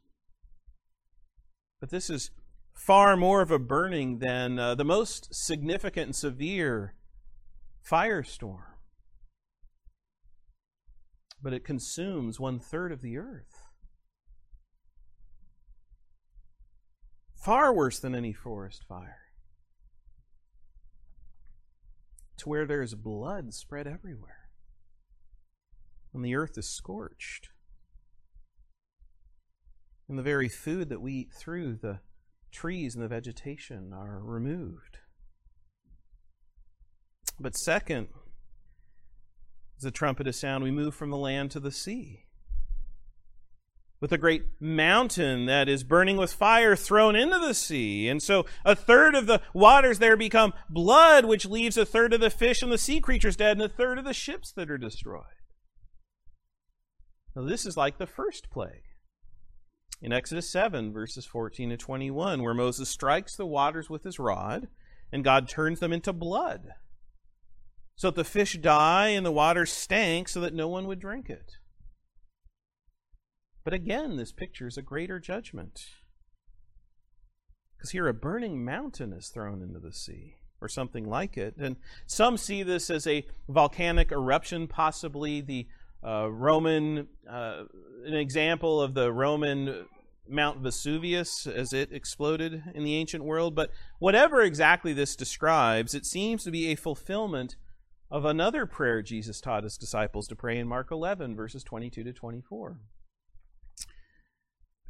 But 1.80 1.90
this 1.90 2.10
is 2.10 2.30
far 2.74 3.16
more 3.16 3.40
of 3.40 3.50
a 3.50 3.58
burning 3.58 4.18
than 4.18 4.58
uh, 4.58 4.74
the 4.74 4.84
most 4.84 5.34
significant 5.34 6.06
and 6.06 6.16
severe 6.16 6.94
firestorm. 7.88 8.62
But 11.42 11.52
it 11.52 11.64
consumes 11.64 12.40
one 12.40 12.58
third 12.58 12.92
of 12.92 13.00
the 13.00 13.16
earth. 13.16 13.57
Far 17.48 17.72
worse 17.72 17.98
than 17.98 18.14
any 18.14 18.34
forest 18.34 18.84
fire. 18.86 19.20
To 22.36 22.46
where 22.46 22.66
there 22.66 22.82
is 22.82 22.94
blood 22.94 23.54
spread 23.54 23.86
everywhere. 23.86 24.50
And 26.12 26.22
the 26.22 26.34
earth 26.34 26.58
is 26.58 26.68
scorched. 26.68 27.48
And 30.10 30.18
the 30.18 30.22
very 30.22 30.50
food 30.50 30.90
that 30.90 31.00
we 31.00 31.14
eat 31.14 31.32
through, 31.32 31.76
the 31.76 32.00
trees 32.52 32.94
and 32.94 33.02
the 33.02 33.08
vegetation, 33.08 33.94
are 33.94 34.20
removed. 34.22 34.98
But 37.40 37.56
second, 37.56 38.08
as 39.78 39.84
the 39.84 39.90
trumpet 39.90 40.26
is 40.26 40.38
sound, 40.38 40.64
we 40.64 40.70
move 40.70 40.94
from 40.94 41.08
the 41.08 41.16
land 41.16 41.50
to 41.52 41.60
the 41.60 41.72
sea 41.72 42.26
with 44.00 44.12
a 44.12 44.18
great 44.18 44.44
mountain 44.60 45.46
that 45.46 45.68
is 45.68 45.82
burning 45.82 46.16
with 46.16 46.32
fire 46.32 46.76
thrown 46.76 47.16
into 47.16 47.38
the 47.38 47.54
sea. 47.54 48.08
And 48.08 48.22
so 48.22 48.46
a 48.64 48.74
third 48.74 49.14
of 49.14 49.26
the 49.26 49.40
waters 49.52 49.98
there 49.98 50.16
become 50.16 50.54
blood, 50.70 51.24
which 51.24 51.46
leaves 51.46 51.76
a 51.76 51.84
third 51.84 52.12
of 52.12 52.20
the 52.20 52.30
fish 52.30 52.62
and 52.62 52.70
the 52.70 52.78
sea 52.78 53.00
creatures 53.00 53.36
dead, 53.36 53.56
and 53.56 53.62
a 53.62 53.68
third 53.68 53.98
of 53.98 54.04
the 54.04 54.14
ships 54.14 54.52
that 54.52 54.70
are 54.70 54.78
destroyed. 54.78 55.24
Now, 57.34 57.42
this 57.44 57.66
is 57.66 57.76
like 57.76 57.98
the 57.98 58.06
first 58.06 58.50
plague. 58.50 58.82
In 60.00 60.12
Exodus 60.12 60.48
7, 60.50 60.92
verses 60.92 61.26
14 61.26 61.70
to 61.70 61.76
21, 61.76 62.42
where 62.42 62.54
Moses 62.54 62.88
strikes 62.88 63.34
the 63.34 63.46
waters 63.46 63.90
with 63.90 64.04
his 64.04 64.18
rod, 64.18 64.68
and 65.12 65.24
God 65.24 65.48
turns 65.48 65.80
them 65.80 65.92
into 65.92 66.12
blood, 66.12 66.68
so 67.96 68.08
that 68.08 68.14
the 68.14 68.24
fish 68.24 68.56
die 68.60 69.08
and 69.08 69.26
the 69.26 69.32
water 69.32 69.66
stank, 69.66 70.28
so 70.28 70.40
that 70.40 70.54
no 70.54 70.68
one 70.68 70.86
would 70.86 71.00
drink 71.00 71.28
it. 71.28 71.57
But 73.68 73.74
again, 73.74 74.16
this 74.16 74.32
picture 74.32 74.66
is 74.66 74.78
a 74.78 74.82
greater 74.82 75.20
judgment. 75.20 75.88
Because 77.76 77.90
here 77.90 78.08
a 78.08 78.14
burning 78.14 78.64
mountain 78.64 79.12
is 79.12 79.28
thrown 79.28 79.60
into 79.60 79.78
the 79.78 79.92
sea, 79.92 80.36
or 80.62 80.70
something 80.70 81.06
like 81.06 81.36
it. 81.36 81.54
And 81.58 81.76
some 82.06 82.38
see 82.38 82.62
this 82.62 82.88
as 82.88 83.06
a 83.06 83.26
volcanic 83.46 84.10
eruption, 84.10 84.68
possibly 84.68 85.42
the 85.42 85.66
uh, 86.02 86.30
Roman, 86.30 87.08
uh, 87.30 87.64
an 88.06 88.14
example 88.14 88.80
of 88.80 88.94
the 88.94 89.12
Roman 89.12 89.84
Mount 90.26 90.60
Vesuvius 90.60 91.46
as 91.46 91.74
it 91.74 91.92
exploded 91.92 92.62
in 92.74 92.84
the 92.84 92.96
ancient 92.96 93.22
world. 93.22 93.54
But 93.54 93.70
whatever 93.98 94.40
exactly 94.40 94.94
this 94.94 95.14
describes, 95.14 95.94
it 95.94 96.06
seems 96.06 96.42
to 96.44 96.50
be 96.50 96.68
a 96.68 96.74
fulfillment 96.74 97.56
of 98.10 98.24
another 98.24 98.64
prayer 98.64 99.02
Jesus 99.02 99.42
taught 99.42 99.64
his 99.64 99.76
disciples 99.76 100.26
to 100.28 100.34
pray 100.34 100.56
in 100.56 100.66
Mark 100.66 100.90
11, 100.90 101.36
verses 101.36 101.62
22 101.62 102.02
to 102.04 102.14
24. 102.14 102.80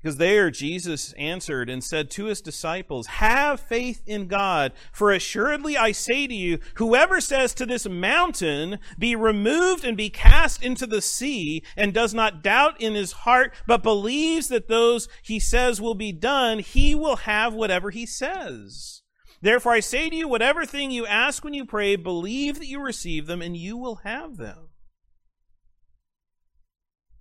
Because 0.01 0.19
there 0.19 0.51
Jesus 0.51 1.13
answered 1.15 1.69
and 1.69 1.83
said 1.83 2.09
to 2.13 2.27
his 2.27 2.41
disciples, 2.41 3.07
Have 3.07 3.59
faith 3.59 4.01
in 4.07 4.29
God, 4.29 4.73
for 4.93 5.11
assuredly 5.11 5.77
I 5.77 5.91
say 5.91 6.29
to 6.29 6.35
you, 6.35 6.61
whoever 6.75 7.21
says 7.21 7.53
to 7.55 7.67
this 7.67 7.89
mountain, 7.89 8.79
Be 8.97 9.17
removed 9.17 9.85
and 9.85 9.97
be 9.97 10.09
cast 10.09 10.63
into 10.63 10.87
the 10.87 11.03
sea, 11.03 11.65
and 11.77 11.93
does 11.93 12.15
not 12.15 12.45
doubt 12.45 12.81
in 12.81 12.95
his 12.95 13.11
heart, 13.11 13.53
but 13.67 13.83
believes 13.83 14.49
that 14.49 14.69
those 14.69 15.09
he 15.23 15.41
says 15.41 15.81
will 15.81 15.97
be 15.97 16.13
done, 16.13 16.61
he 16.61 16.95
will 16.95 17.17
have 17.17 17.53
whatever 17.53 17.91
he 17.91 18.07
says. 18.07 19.03
Therefore 19.41 19.73
I 19.73 19.81
say 19.81 20.09
to 20.09 20.17
you, 20.17 20.29
whatever 20.29 20.65
thing 20.65 20.93
you 20.93 21.07
ask 21.07 21.43
when 21.43 21.55
you 21.55 21.65
pray, 21.65 21.97
believe 21.97 22.61
that 22.61 22.67
you 22.67 22.81
receive 22.81 23.27
them, 23.27 23.43
and 23.43 23.57
you 23.57 23.77
will 23.77 23.97
have 23.97 24.37
them. 24.37 24.69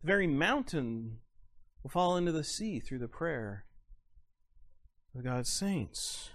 The 0.03 0.07
very 0.07 0.27
mountain 0.27 1.17
will 1.83 1.89
fall 1.89 2.17
into 2.17 2.31
the 2.31 2.43
sea 2.43 2.79
through 2.79 2.99
the 2.99 3.07
prayer 3.07 3.65
of 5.15 5.23
God's 5.23 5.51
saints. 5.51 6.29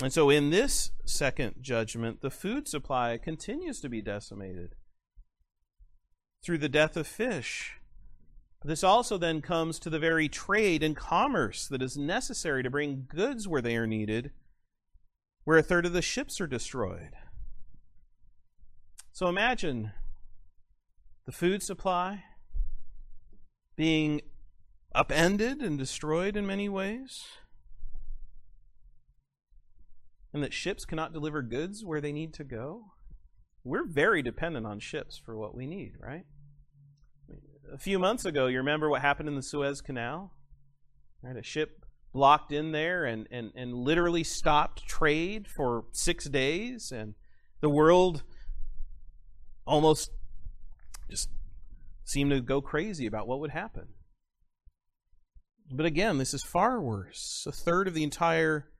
And 0.00 0.12
so, 0.12 0.30
in 0.30 0.50
this 0.50 0.92
second 1.04 1.56
judgment, 1.60 2.20
the 2.20 2.30
food 2.30 2.68
supply 2.68 3.18
continues 3.18 3.80
to 3.80 3.88
be 3.88 4.00
decimated 4.00 4.76
through 6.44 6.58
the 6.58 6.68
death 6.68 6.96
of 6.96 7.06
fish. 7.06 7.74
This 8.64 8.84
also 8.84 9.18
then 9.18 9.40
comes 9.40 9.78
to 9.80 9.90
the 9.90 9.98
very 9.98 10.28
trade 10.28 10.82
and 10.82 10.96
commerce 10.96 11.66
that 11.68 11.82
is 11.82 11.96
necessary 11.96 12.62
to 12.62 12.70
bring 12.70 13.06
goods 13.08 13.46
where 13.46 13.62
they 13.62 13.76
are 13.76 13.86
needed, 13.86 14.32
where 15.44 15.58
a 15.58 15.62
third 15.62 15.86
of 15.86 15.92
the 15.92 16.02
ships 16.02 16.40
are 16.40 16.46
destroyed. 16.46 17.12
So 19.12 19.28
imagine 19.28 19.92
the 21.26 21.32
food 21.32 21.62
supply, 21.62 22.24
being 23.78 24.20
upended 24.92 25.62
and 25.62 25.78
destroyed 25.78 26.36
in 26.36 26.44
many 26.44 26.68
ways, 26.68 27.22
and 30.34 30.42
that 30.42 30.52
ships 30.52 30.84
cannot 30.84 31.12
deliver 31.12 31.42
goods 31.42 31.84
where 31.84 32.00
they 32.00 32.10
need 32.10 32.34
to 32.34 32.42
go. 32.42 32.86
We're 33.62 33.86
very 33.86 34.20
dependent 34.20 34.66
on 34.66 34.80
ships 34.80 35.16
for 35.16 35.36
what 35.36 35.54
we 35.54 35.64
need, 35.64 35.92
right? 36.00 36.24
A 37.72 37.78
few 37.78 38.00
months 38.00 38.24
ago, 38.24 38.48
you 38.48 38.58
remember 38.58 38.90
what 38.90 39.00
happened 39.00 39.28
in 39.28 39.36
the 39.36 39.42
Suez 39.42 39.80
Canal? 39.80 40.32
Right, 41.22 41.36
a 41.36 41.42
ship 41.44 41.84
blocked 42.12 42.50
in 42.50 42.72
there 42.72 43.04
and, 43.04 43.28
and, 43.30 43.52
and 43.54 43.72
literally 43.74 44.24
stopped 44.24 44.88
trade 44.88 45.46
for 45.46 45.84
six 45.92 46.24
days, 46.24 46.90
and 46.90 47.14
the 47.60 47.70
world 47.70 48.24
almost 49.64 50.10
just 51.08 51.28
seemed 52.08 52.30
to 52.30 52.40
go 52.40 52.62
crazy 52.62 53.06
about 53.06 53.28
what 53.28 53.38
would 53.38 53.50
happen. 53.50 53.88
But 55.70 55.84
again, 55.84 56.16
this 56.16 56.32
is 56.32 56.42
far 56.42 56.80
worse. 56.80 57.44
A 57.46 57.52
third 57.52 57.86
of 57.86 57.92
the 57.92 58.02
entire 58.02 58.70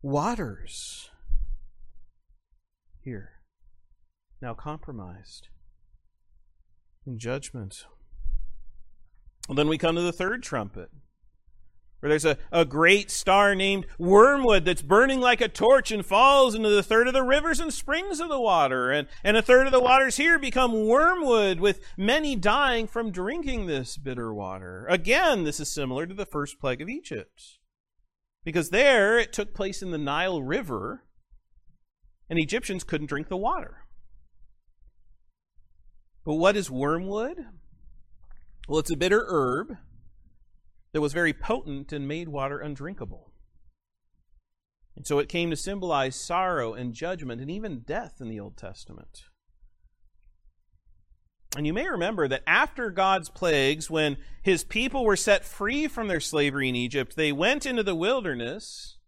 waters 0.00 1.10
here 3.02 3.32
now 4.40 4.54
compromised 4.54 5.48
in 7.04 7.18
judgment. 7.18 7.84
Then 9.52 9.66
we 9.66 9.76
come 9.76 9.96
to 9.96 10.02
the 10.02 10.12
third 10.12 10.44
trumpet 10.44 10.90
where 12.00 12.10
there's 12.10 12.24
a, 12.24 12.38
a 12.52 12.64
great 12.64 13.10
star 13.10 13.54
named 13.54 13.86
Wormwood 13.98 14.64
that's 14.64 14.82
burning 14.82 15.20
like 15.20 15.40
a 15.40 15.48
torch 15.48 15.90
and 15.90 16.06
falls 16.06 16.54
into 16.54 16.68
the 16.68 16.82
third 16.82 17.08
of 17.08 17.14
the 17.14 17.22
rivers 17.22 17.58
and 17.58 17.72
springs 17.72 18.20
of 18.20 18.28
the 18.28 18.40
water. 18.40 18.90
And, 18.90 19.08
and 19.24 19.36
a 19.36 19.42
third 19.42 19.66
of 19.66 19.72
the 19.72 19.80
waters 19.80 20.16
here 20.16 20.38
become 20.38 20.86
wormwood, 20.86 21.58
with 21.58 21.80
many 21.96 22.36
dying 22.36 22.86
from 22.86 23.10
drinking 23.10 23.66
this 23.66 23.96
bitter 23.96 24.32
water. 24.32 24.86
Again, 24.88 25.44
this 25.44 25.58
is 25.58 25.72
similar 25.72 26.06
to 26.06 26.14
the 26.14 26.26
first 26.26 26.60
plague 26.60 26.80
of 26.80 26.88
Egypt. 26.88 27.58
Because 28.44 28.70
there 28.70 29.18
it 29.18 29.32
took 29.32 29.52
place 29.52 29.82
in 29.82 29.90
the 29.90 29.98
Nile 29.98 30.40
River, 30.40 31.04
and 32.30 32.38
Egyptians 32.38 32.84
couldn't 32.84 33.08
drink 33.08 33.28
the 33.28 33.36
water. 33.36 33.84
But 36.24 36.34
what 36.34 36.56
is 36.56 36.70
wormwood? 36.70 37.38
Well, 38.68 38.78
it's 38.78 38.92
a 38.92 38.96
bitter 38.96 39.24
herb 39.26 39.78
that 40.92 41.00
was 41.00 41.12
very 41.12 41.32
potent 41.32 41.92
and 41.92 42.08
made 42.08 42.28
water 42.28 42.58
undrinkable. 42.58 43.32
And 44.96 45.06
so 45.06 45.18
it 45.18 45.28
came 45.28 45.50
to 45.50 45.56
symbolize 45.56 46.16
sorrow 46.16 46.74
and 46.74 46.92
judgment 46.92 47.40
and 47.40 47.50
even 47.50 47.80
death 47.80 48.16
in 48.20 48.28
the 48.28 48.40
Old 48.40 48.56
Testament. 48.56 49.22
And 51.56 51.66
you 51.66 51.72
may 51.72 51.88
remember 51.88 52.28
that 52.28 52.42
after 52.46 52.90
God's 52.90 53.30
plagues, 53.30 53.88
when 53.88 54.18
his 54.42 54.64
people 54.64 55.04
were 55.04 55.16
set 55.16 55.44
free 55.44 55.88
from 55.88 56.08
their 56.08 56.20
slavery 56.20 56.68
in 56.68 56.76
Egypt, 56.76 57.16
they 57.16 57.32
went 57.32 57.64
into 57.64 57.82
the 57.82 57.94
wilderness 57.94 58.98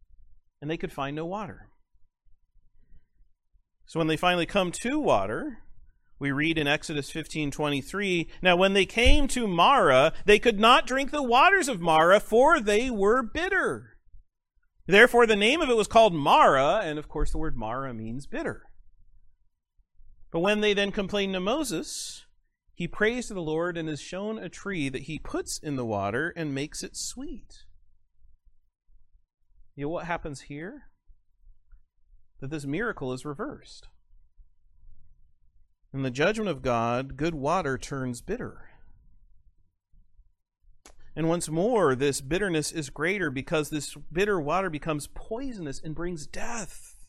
and 0.60 0.70
they 0.70 0.76
could 0.76 0.92
find 0.92 1.16
no 1.16 1.26
water. 1.26 1.68
So 3.86 3.98
when 3.98 4.06
they 4.06 4.16
finally 4.16 4.46
come 4.46 4.70
to 4.72 5.00
water, 5.00 5.58
we 6.20 6.30
read 6.30 6.58
in 6.58 6.68
Exodus 6.68 7.10
15:23, 7.10 8.28
"Now 8.42 8.54
when 8.54 8.74
they 8.74 8.84
came 8.84 9.26
to 9.28 9.48
Marah, 9.48 10.12
they 10.26 10.38
could 10.38 10.60
not 10.60 10.86
drink 10.86 11.10
the 11.10 11.22
waters 11.22 11.66
of 11.66 11.80
Marah, 11.80 12.20
for 12.20 12.60
they 12.60 12.90
were 12.90 13.22
bitter. 13.22 13.96
Therefore 14.86 15.26
the 15.26 15.34
name 15.34 15.62
of 15.62 15.70
it 15.70 15.76
was 15.76 15.88
called 15.88 16.14
Marah, 16.14 16.82
and 16.84 16.98
of 16.98 17.08
course 17.08 17.32
the 17.32 17.38
word 17.38 17.56
Marah 17.56 17.94
means 17.94 18.26
bitter. 18.26 18.66
But 20.30 20.40
when 20.40 20.60
they 20.60 20.74
then 20.74 20.92
complained 20.92 21.32
to 21.32 21.40
Moses, 21.40 22.26
he 22.74 22.86
prays 22.86 23.28
to 23.28 23.34
the 23.34 23.42
Lord 23.42 23.78
and 23.78 23.88
is 23.88 24.00
shown 24.00 24.38
a 24.38 24.50
tree 24.50 24.90
that 24.90 25.02
he 25.02 25.18
puts 25.18 25.58
in 25.58 25.76
the 25.76 25.86
water 25.86 26.34
and 26.36 26.54
makes 26.54 26.82
it 26.82 26.96
sweet. 26.96 27.64
You 29.74 29.86
know 29.86 29.90
what 29.90 30.06
happens 30.06 30.42
here? 30.42 30.90
That 32.40 32.50
this 32.50 32.66
miracle 32.66 33.12
is 33.14 33.24
reversed. 33.24 33.88
In 35.92 36.02
the 36.02 36.10
judgment 36.10 36.48
of 36.48 36.62
God, 36.62 37.16
good 37.16 37.34
water 37.34 37.76
turns 37.76 38.20
bitter. 38.20 38.70
And 41.16 41.28
once 41.28 41.48
more, 41.48 41.96
this 41.96 42.20
bitterness 42.20 42.70
is 42.70 42.90
greater 42.90 43.30
because 43.30 43.70
this 43.70 43.96
bitter 44.12 44.40
water 44.40 44.70
becomes 44.70 45.08
poisonous 45.08 45.80
and 45.82 45.94
brings 45.94 46.26
death. 46.26 46.96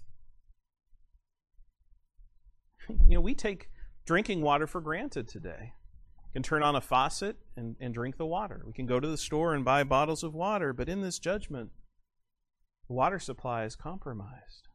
You 3.08 3.16
know, 3.16 3.22
we 3.22 3.36
take 3.36 3.70
drinking 4.06 4.42
water 4.42 4.68
for 4.68 4.82
granted 4.82 5.28
today. 5.28 5.74
We 6.26 6.34
can 6.34 6.44
turn 6.44 6.64
on 6.64 6.76
a 6.76 6.82
faucet 6.82 7.38
and, 7.56 7.78
and 7.80 7.94
drink 7.94 8.18
the 8.18 8.26
water. 8.26 8.64
We 8.66 8.74
can 8.74 8.86
go 8.86 9.00
to 9.00 9.08
the 9.08 9.18
store 9.18 9.54
and 9.54 9.64
buy 9.64 9.84
bottles 9.84 10.24
of 10.24 10.34
water, 10.34 10.74
but 10.74 10.90
in 10.90 11.02
this 11.02 11.20
judgment, 11.20 11.70
the 12.88 12.94
water 12.94 13.20
supply 13.20 13.64
is 13.64 13.78
compromised. 13.78 14.68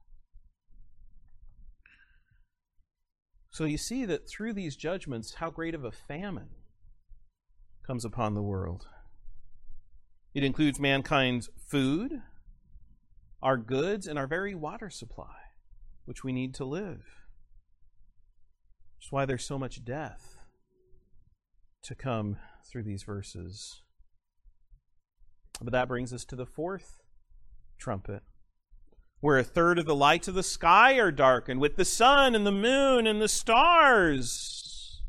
So 3.56 3.64
you 3.64 3.78
see 3.78 4.04
that 4.04 4.28
through 4.28 4.52
these 4.52 4.76
judgments, 4.76 5.36
how 5.36 5.48
great 5.48 5.74
of 5.74 5.82
a 5.82 5.90
famine 5.90 6.50
comes 7.86 8.04
upon 8.04 8.34
the 8.34 8.42
world. 8.42 8.86
It 10.34 10.44
includes 10.44 10.78
mankind's 10.78 11.48
food, 11.56 12.20
our 13.42 13.56
goods, 13.56 14.06
and 14.06 14.18
our 14.18 14.26
very 14.26 14.54
water 14.54 14.90
supply, 14.90 15.36
which 16.04 16.22
we 16.22 16.34
need 16.34 16.52
to 16.56 16.66
live. 16.66 17.06
That's 18.98 19.10
why 19.10 19.24
there's 19.24 19.46
so 19.46 19.58
much 19.58 19.82
death 19.82 20.36
to 21.84 21.94
come 21.94 22.36
through 22.70 22.82
these 22.82 23.04
verses. 23.04 23.80
But 25.62 25.72
that 25.72 25.88
brings 25.88 26.12
us 26.12 26.26
to 26.26 26.36
the 26.36 26.44
fourth 26.44 27.00
trumpet 27.78 28.22
where 29.26 29.38
a 29.38 29.42
third 29.42 29.76
of 29.76 29.86
the 29.86 29.94
lights 29.96 30.28
of 30.28 30.36
the 30.36 30.42
sky 30.44 31.00
are 31.00 31.10
darkened, 31.10 31.60
with 31.60 31.74
the 31.74 31.84
sun 31.84 32.36
and 32.36 32.46
the 32.46 32.52
moon 32.52 33.08
and 33.08 33.20
the 33.20 33.26
stars, 33.26 35.02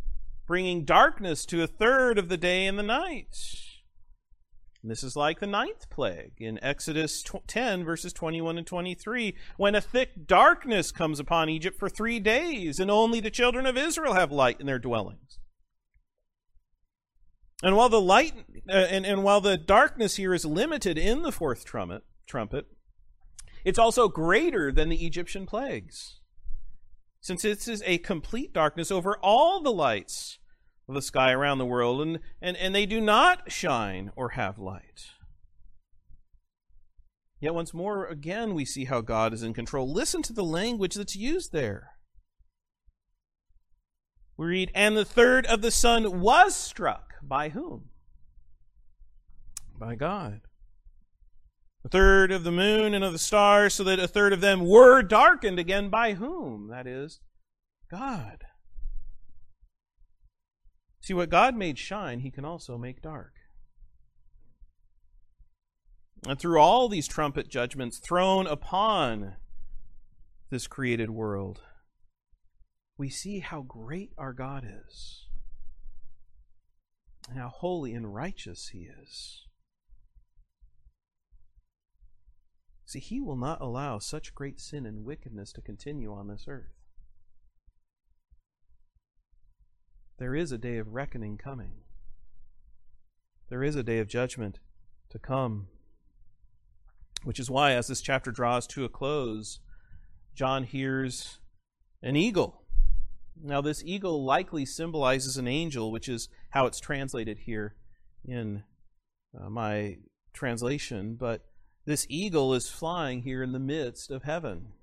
bringing 0.47 0.83
darkness 0.83 1.45
to 1.45 1.61
a 1.61 1.67
third 1.67 2.17
of 2.17 2.27
the 2.27 2.35
day 2.35 2.65
and 2.65 2.79
the 2.79 2.83
night. 2.83 3.37
And 4.81 4.89
this 4.89 5.03
is 5.03 5.15
like 5.15 5.39
the 5.39 5.45
ninth 5.45 5.91
plague 5.91 6.33
in 6.39 6.57
Exodus 6.63 7.23
10, 7.45 7.85
verses 7.85 8.11
21 8.11 8.57
and 8.57 8.65
23, 8.65 9.35
when 9.55 9.75
a 9.75 9.81
thick 9.81 10.25
darkness 10.25 10.91
comes 10.91 11.19
upon 11.19 11.47
Egypt 11.47 11.77
for 11.77 11.87
three 11.87 12.19
days, 12.19 12.79
and 12.79 12.89
only 12.89 13.19
the 13.19 13.29
children 13.29 13.67
of 13.67 13.77
Israel 13.77 14.15
have 14.15 14.31
light 14.31 14.59
in 14.59 14.65
their 14.65 14.79
dwellings. 14.79 15.37
And 17.61 17.75
while 17.75 17.89
the 17.89 18.01
light 18.01 18.33
uh, 18.67 18.73
and, 18.73 19.05
and 19.05 19.23
while 19.23 19.41
the 19.41 19.57
darkness 19.57 20.15
here 20.15 20.33
is 20.33 20.43
limited 20.43 20.97
in 20.97 21.21
the 21.21 21.31
fourth 21.31 21.65
trumpet, 21.65 22.01
trumpet, 22.25 22.65
it's 23.67 23.77
also 23.77 24.07
greater 24.07 24.71
than 24.71 24.87
the 24.87 25.05
Egyptian 25.05 25.45
plagues, 25.45 26.21
since 27.19 27.41
this 27.41 27.67
is 27.67 27.83
a 27.85 27.97
complete 27.97 28.53
darkness 28.53 28.91
over 28.91 29.17
all 29.17 29.61
the 29.61 29.73
lights 29.73 30.39
of 30.87 30.95
the 30.95 31.01
sky 31.01 31.33
around 31.33 31.57
the 31.57 31.65
world, 31.65 31.99
and, 32.01 32.19
and, 32.41 32.55
and 32.55 32.73
they 32.73 32.85
do 32.85 33.01
not 33.01 33.51
shine 33.51 34.09
or 34.15 34.29
have 34.29 34.57
light. 34.57 35.07
Yet 37.41 37.53
once 37.53 37.73
more, 37.73 38.05
again, 38.05 38.53
we 38.53 38.63
see 38.63 38.85
how 38.85 39.01
God 39.01 39.33
is 39.33 39.43
in 39.43 39.53
control. 39.53 39.91
Listen 39.91 40.21
to 40.21 40.33
the 40.33 40.45
language 40.45 40.95
that's 40.95 41.17
used 41.17 41.51
there. 41.51 41.91
We 44.37 44.45
read, 44.45 44.71
And 44.73 44.95
the 44.95 45.03
third 45.03 45.45
of 45.45 45.61
the 45.61 45.71
sun 45.71 46.21
was 46.21 46.55
struck. 46.55 47.15
By 47.21 47.49
whom? 47.49 47.89
By 49.77 49.95
God. 49.95 50.46
A 51.87 51.89
third 51.89 52.33
of 52.33 52.43
the 52.43 52.51
moon 52.51 52.93
and 52.93 53.01
of 53.01 53.13
the 53.13 53.17
stars, 53.17 53.75
so 53.75 53.83
that 53.85 53.97
a 53.97 54.09
third 54.09 54.33
of 54.33 54.41
them 54.41 54.67
were 54.67 55.01
darkened. 55.01 55.57
Again, 55.57 55.87
by 55.87 56.15
whom? 56.15 56.67
That 56.67 56.85
is, 56.85 57.21
God. 57.89 58.43
See, 60.99 61.13
what 61.13 61.29
God 61.29 61.55
made 61.55 61.79
shine, 61.79 62.19
He 62.19 62.29
can 62.29 62.43
also 62.43 62.77
make 62.77 63.01
dark. 63.01 63.35
And 66.27 66.37
through 66.37 66.59
all 66.59 66.89
these 66.89 67.07
trumpet 67.07 67.47
judgments 67.47 67.99
thrown 67.99 68.47
upon 68.47 69.37
this 70.49 70.67
created 70.67 71.09
world, 71.09 71.61
we 72.97 73.09
see 73.09 73.39
how 73.39 73.61
great 73.61 74.11
our 74.17 74.33
God 74.33 74.67
is, 74.85 75.29
and 77.29 77.39
how 77.39 77.47
holy 77.47 77.93
and 77.93 78.13
righteous 78.13 78.71
He 78.73 78.89
is. 79.01 79.46
See, 82.87 82.99
He 82.99 83.19
will 83.19 83.35
not 83.35 83.59
allow 83.59 83.99
such 83.99 84.33
great 84.33 84.61
sin 84.61 84.85
and 84.85 85.03
wickedness 85.03 85.51
to 85.51 85.61
continue 85.61 86.13
on 86.13 86.29
this 86.29 86.45
earth. 86.47 86.71
There 90.17 90.33
is 90.33 90.53
a 90.53 90.57
day 90.57 90.77
of 90.77 90.93
reckoning 90.93 91.37
coming. 91.37 91.81
There 93.49 93.61
is 93.61 93.75
a 93.75 93.83
day 93.83 93.99
of 93.99 94.07
judgment 94.07 94.59
to 95.09 95.19
come. 95.19 95.67
Which 97.25 97.41
is 97.41 97.49
why, 97.49 97.73
as 97.73 97.87
this 97.87 97.99
chapter 97.99 98.31
draws 98.31 98.65
to 98.67 98.85
a 98.85 98.89
close, 98.89 99.59
John 100.33 100.63
hears 100.63 101.39
an 102.01 102.15
eagle. 102.15 102.61
Now, 103.43 103.59
this 103.59 103.83
eagle 103.83 104.23
likely 104.23 104.65
symbolizes 104.65 105.35
an 105.35 105.47
angel, 105.47 105.91
which 105.91 106.07
is 106.07 106.29
how 106.51 106.65
it's 106.65 106.79
translated 106.79 107.39
here 107.39 107.75
in 108.25 108.63
uh, 109.37 109.49
my 109.49 109.97
translation. 110.33 111.15
But 111.15 111.43
this 111.87 112.05
eagle 112.09 112.53
is 112.53 112.69
flying 112.69 113.21
here 113.21 113.41
in 113.41 113.53
the 113.53 113.59
midst 113.59 114.11
of 114.11 114.23
heaven. 114.23 114.73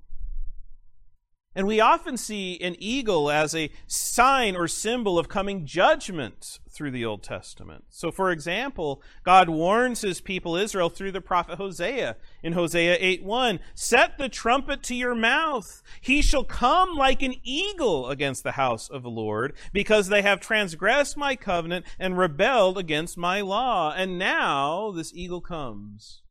And 1.54 1.66
we 1.66 1.78
often 1.78 2.16
see 2.16 2.58
an 2.62 2.76
eagle 2.78 3.30
as 3.30 3.54
a 3.54 3.70
sign 3.86 4.56
or 4.56 4.66
symbol 4.66 5.18
of 5.18 5.28
coming 5.28 5.66
judgment 5.66 6.58
through 6.68 6.90
the 6.92 7.04
Old 7.04 7.22
Testament. 7.22 7.84
So, 7.90 8.10
for 8.10 8.30
example, 8.30 9.02
God 9.22 9.50
warns 9.50 10.00
his 10.00 10.22
people 10.22 10.56
Israel 10.56 10.88
through 10.88 11.12
the 11.12 11.20
prophet 11.20 11.58
Hosea 11.58 12.16
in 12.42 12.54
Hosea 12.54 12.96
8 12.98 13.22
1 13.22 13.60
"Set 13.74 14.16
the 14.16 14.30
trumpet 14.30 14.82
to 14.84 14.94
your 14.94 15.14
mouth; 15.14 15.82
he 16.00 16.22
shall 16.22 16.42
come 16.42 16.96
like 16.96 17.22
an 17.22 17.34
eagle 17.44 18.08
against 18.08 18.42
the 18.42 18.52
house 18.52 18.88
of 18.88 19.02
the 19.02 19.10
Lord, 19.10 19.52
because 19.74 20.08
they 20.08 20.22
have 20.22 20.40
transgressed 20.40 21.18
my 21.18 21.36
covenant 21.36 21.84
and 21.98 22.16
rebelled 22.16 22.78
against 22.78 23.18
my 23.18 23.42
law." 23.42 23.92
And 23.94 24.18
now 24.18 24.90
this 24.90 25.12
eagle 25.14 25.42
comes 25.42 26.22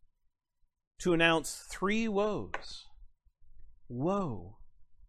to 1.04 1.14
announce 1.14 1.66
three 1.70 2.08
woes. 2.08 2.88
Woe 3.88 4.58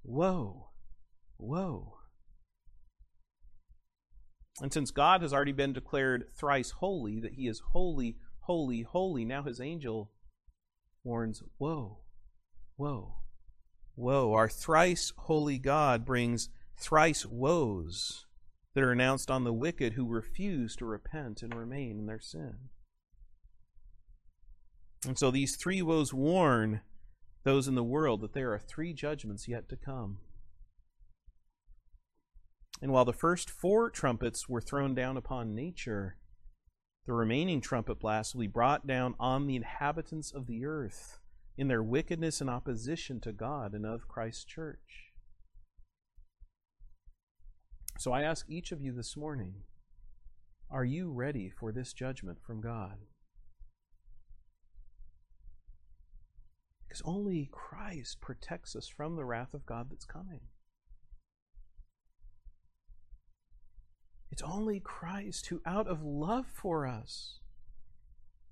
Woe, 0.06 0.68
woe. 1.38 1.94
And 4.60 4.70
since 4.70 4.90
God 4.90 5.22
has 5.22 5.32
already 5.32 5.52
been 5.52 5.72
declared 5.72 6.26
thrice 6.36 6.72
holy, 6.72 7.20
that 7.20 7.32
he 7.34 7.48
is 7.48 7.62
holy, 7.72 8.18
holy, 8.40 8.82
holy, 8.82 9.24
now 9.24 9.42
his 9.42 9.62
angel 9.62 10.10
warns, 11.02 11.42
Woe, 11.58 12.00
woe, 12.76 13.16
woe. 13.96 14.32
Our 14.34 14.48
thrice 14.48 15.14
holy 15.16 15.58
God 15.58 16.04
brings 16.04 16.50
thrice 16.76 17.24
woes 17.24 18.26
that 18.74 18.84
are 18.84 18.92
announced 18.92 19.30
on 19.30 19.44
the 19.44 19.54
wicked 19.54 19.94
who 19.94 20.06
refuse 20.06 20.76
to 20.76 20.84
repent 20.84 21.42
and 21.42 21.54
remain 21.54 21.98
in 21.98 22.06
their 22.06 22.20
sin. 22.20 22.68
And 25.06 25.18
so 25.18 25.30
these 25.30 25.56
three 25.56 25.82
woes 25.82 26.14
warn 26.14 26.80
those 27.44 27.68
in 27.68 27.74
the 27.74 27.84
world 27.84 28.20
that 28.22 28.32
there 28.32 28.52
are 28.52 28.58
three 28.58 28.92
judgments 28.94 29.46
yet 29.46 29.68
to 29.68 29.76
come. 29.76 30.18
And 32.80 32.92
while 32.92 33.04
the 33.04 33.12
first 33.12 33.50
four 33.50 33.90
trumpets 33.90 34.48
were 34.48 34.60
thrown 34.60 34.94
down 34.94 35.16
upon 35.16 35.54
nature, 35.54 36.16
the 37.06 37.12
remaining 37.12 37.60
trumpet 37.60 38.00
blasts 38.00 38.34
will 38.34 38.40
be 38.40 38.46
brought 38.46 38.86
down 38.86 39.14
on 39.20 39.46
the 39.46 39.56
inhabitants 39.56 40.32
of 40.32 40.46
the 40.46 40.64
earth 40.64 41.20
in 41.56 41.68
their 41.68 41.82
wickedness 41.82 42.40
and 42.40 42.50
opposition 42.50 43.20
to 43.20 43.32
God 43.32 43.74
and 43.74 43.86
of 43.86 44.08
Christ's 44.08 44.44
church. 44.44 45.12
So 47.98 48.12
I 48.12 48.22
ask 48.22 48.46
each 48.48 48.72
of 48.72 48.80
you 48.80 48.92
this 48.92 49.16
morning 49.16 49.62
are 50.70 50.84
you 50.84 51.12
ready 51.12 51.50
for 51.50 51.70
this 51.70 51.92
judgment 51.92 52.38
from 52.44 52.60
God? 52.60 52.98
Because 56.94 57.10
only 57.12 57.48
Christ 57.50 58.20
protects 58.20 58.76
us 58.76 58.86
from 58.86 59.16
the 59.16 59.24
wrath 59.24 59.52
of 59.52 59.66
God 59.66 59.88
that's 59.90 60.04
coming. 60.04 60.42
It's 64.30 64.42
only 64.42 64.78
Christ 64.78 65.48
who, 65.48 65.60
out 65.66 65.88
of 65.88 66.04
love 66.04 66.46
for 66.46 66.86
us, 66.86 67.40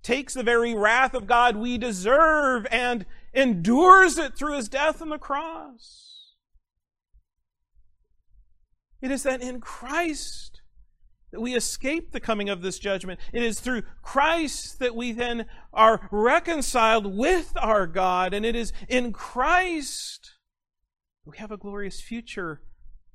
takes 0.03 0.35
the 0.35 0.43
very 0.43 0.75
wrath 0.75 1.15
of 1.15 1.29
God 1.29 1.55
we 1.55 1.79
deserve 1.79 2.67
and 2.73 3.07
endures 3.33 4.19
it 4.19 4.37
through 4.37 4.57
his 4.57 4.69
death 4.69 5.01
on 5.01 5.11
the 5.11 5.19
cross. 5.19 6.33
It 9.01 9.13
is 9.13 9.23
that 9.23 9.41
in 9.41 9.61
Christ 9.61 10.62
that 11.33 11.41
we 11.41 11.55
escape 11.55 12.13
the 12.13 12.21
coming 12.21 12.49
of 12.49 12.63
this 12.63 12.79
judgment. 12.79 13.19
It 13.33 13.43
is 13.43 13.59
through 13.59 13.83
Christ 14.03 14.79
that 14.79 14.95
we 14.95 15.13
then 15.13 15.47
are 15.73 16.09
reconciled 16.11 17.07
with 17.07 17.53
our 17.57 17.87
God, 17.87 18.35
and 18.35 18.45
it 18.45 18.55
is 18.55 18.73
in 18.89 19.13
Christ 19.13 20.33
we 21.25 21.39
have 21.39 21.53
a 21.53 21.57
glorious 21.57 22.01
future 22.01 22.63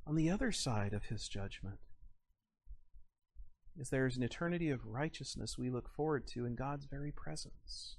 on 0.06 0.16
the 0.16 0.30
other 0.30 0.52
side 0.52 0.94
of 0.94 1.06
his 1.06 1.28
judgment. 1.28 1.78
As 3.80 3.90
there 3.90 4.08
is 4.08 4.18
an 4.18 4.24
eternity 4.24 4.70
of 4.70 4.86
righteousness 4.86 5.58
we 5.58 5.70
look 5.70 5.90
forward 5.90 6.26
to 6.28 6.46
in 6.46 6.56
God's 6.56 6.86
very 6.86 7.12
presence. 7.12 7.98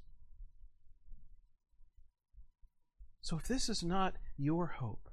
So 3.21 3.37
if 3.37 3.47
this 3.47 3.69
is 3.69 3.85
not 3.85 4.15
your 4.37 4.67
hope, 4.79 5.11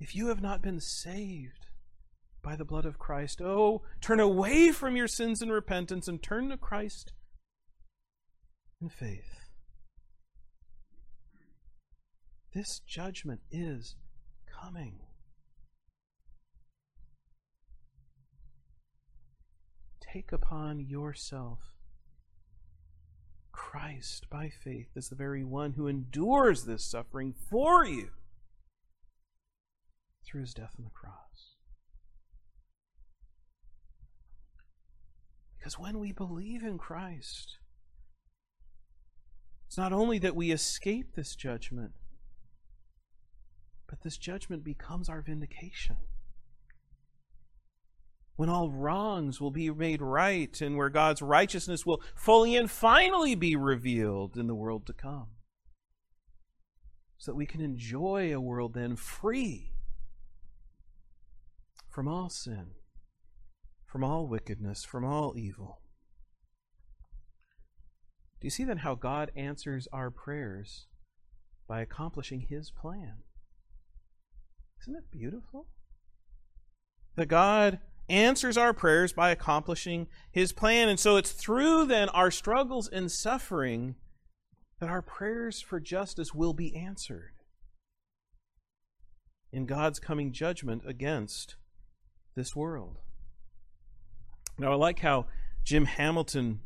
if 0.00 0.16
you 0.16 0.26
have 0.26 0.42
not 0.42 0.60
been 0.60 0.80
saved, 0.80 1.68
by 2.42 2.56
the 2.56 2.64
blood 2.64 2.84
of 2.84 2.98
Christ. 2.98 3.40
Oh, 3.40 3.82
turn 4.00 4.20
away 4.20 4.72
from 4.72 4.96
your 4.96 5.08
sins 5.08 5.42
in 5.42 5.50
repentance 5.50 6.08
and 6.08 6.22
turn 6.22 6.50
to 6.50 6.56
Christ 6.56 7.12
in 8.80 8.88
faith. 8.88 9.38
This 12.54 12.80
judgment 12.86 13.40
is 13.50 13.96
coming. 14.46 14.98
Take 20.12 20.32
upon 20.32 20.80
yourself 20.80 21.60
Christ 23.52 24.26
by 24.28 24.50
faith 24.50 24.88
as 24.96 25.08
the 25.08 25.16
very 25.16 25.44
one 25.44 25.72
who 25.72 25.86
endures 25.86 26.64
this 26.64 26.84
suffering 26.84 27.32
for 27.32 27.86
you 27.86 28.10
through 30.26 30.42
his 30.42 30.52
death 30.52 30.74
on 30.78 30.84
the 30.84 30.90
cross. 30.90 31.31
Because 35.62 35.78
when 35.78 36.00
we 36.00 36.10
believe 36.10 36.64
in 36.64 36.76
Christ, 36.76 37.58
it's 39.68 39.78
not 39.78 39.92
only 39.92 40.18
that 40.18 40.34
we 40.34 40.50
escape 40.50 41.14
this 41.14 41.36
judgment, 41.36 41.92
but 43.88 44.02
this 44.02 44.18
judgment 44.18 44.64
becomes 44.64 45.08
our 45.08 45.22
vindication. 45.22 45.98
when 48.34 48.48
all 48.48 48.70
wrongs 48.70 49.40
will 49.40 49.52
be 49.52 49.70
made 49.70 50.02
right 50.02 50.60
and 50.60 50.76
where 50.76 50.88
God's 50.88 51.22
righteousness 51.22 51.86
will 51.86 52.02
fully 52.16 52.56
and 52.56 52.68
finally 52.68 53.36
be 53.36 53.54
revealed 53.54 54.36
in 54.36 54.48
the 54.48 54.54
world 54.54 54.84
to 54.86 54.92
come. 54.92 55.28
So 57.18 57.30
that 57.30 57.36
we 57.36 57.46
can 57.46 57.60
enjoy 57.60 58.34
a 58.34 58.40
world 58.40 58.74
then 58.74 58.96
free 58.96 59.74
from 61.88 62.08
all 62.08 62.28
sin, 62.30 62.70
from 63.92 64.02
all 64.02 64.26
wickedness, 64.26 64.86
from 64.86 65.04
all 65.04 65.34
evil. 65.36 65.82
Do 68.40 68.46
you 68.46 68.50
see 68.50 68.64
then 68.64 68.78
how 68.78 68.94
God 68.94 69.30
answers 69.36 69.86
our 69.92 70.10
prayers 70.10 70.86
by 71.68 71.82
accomplishing 71.82 72.46
His 72.48 72.70
plan? 72.70 73.16
Isn't 74.80 74.96
it 74.96 75.10
beautiful? 75.10 75.66
That 77.16 77.26
God 77.26 77.80
answers 78.08 78.56
our 78.56 78.72
prayers 78.72 79.12
by 79.12 79.28
accomplishing 79.28 80.06
His 80.30 80.54
plan. 80.54 80.88
And 80.88 80.98
so 80.98 81.16
it's 81.16 81.32
through 81.32 81.84
then 81.84 82.08
our 82.08 82.30
struggles 82.30 82.88
and 82.88 83.12
suffering 83.12 83.96
that 84.80 84.88
our 84.88 85.02
prayers 85.02 85.60
for 85.60 85.78
justice 85.78 86.32
will 86.32 86.54
be 86.54 86.74
answered 86.74 87.34
in 89.52 89.66
God's 89.66 90.00
coming 90.00 90.32
judgment 90.32 90.82
against 90.86 91.56
this 92.34 92.56
world. 92.56 92.96
Now, 94.62 94.70
I 94.70 94.76
like 94.76 95.00
how 95.00 95.26
Jim 95.64 95.86
Hamilton 95.86 96.60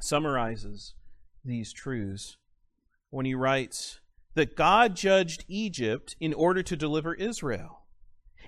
summarizes 0.00 0.94
these 1.44 1.72
truths 1.72 2.36
when 3.10 3.26
he 3.26 3.34
writes 3.34 3.98
that 4.36 4.54
God 4.54 4.94
judged 4.94 5.44
Egypt 5.48 6.14
in 6.20 6.32
order 6.32 6.62
to 6.62 6.76
deliver 6.76 7.12
Israel. 7.14 7.80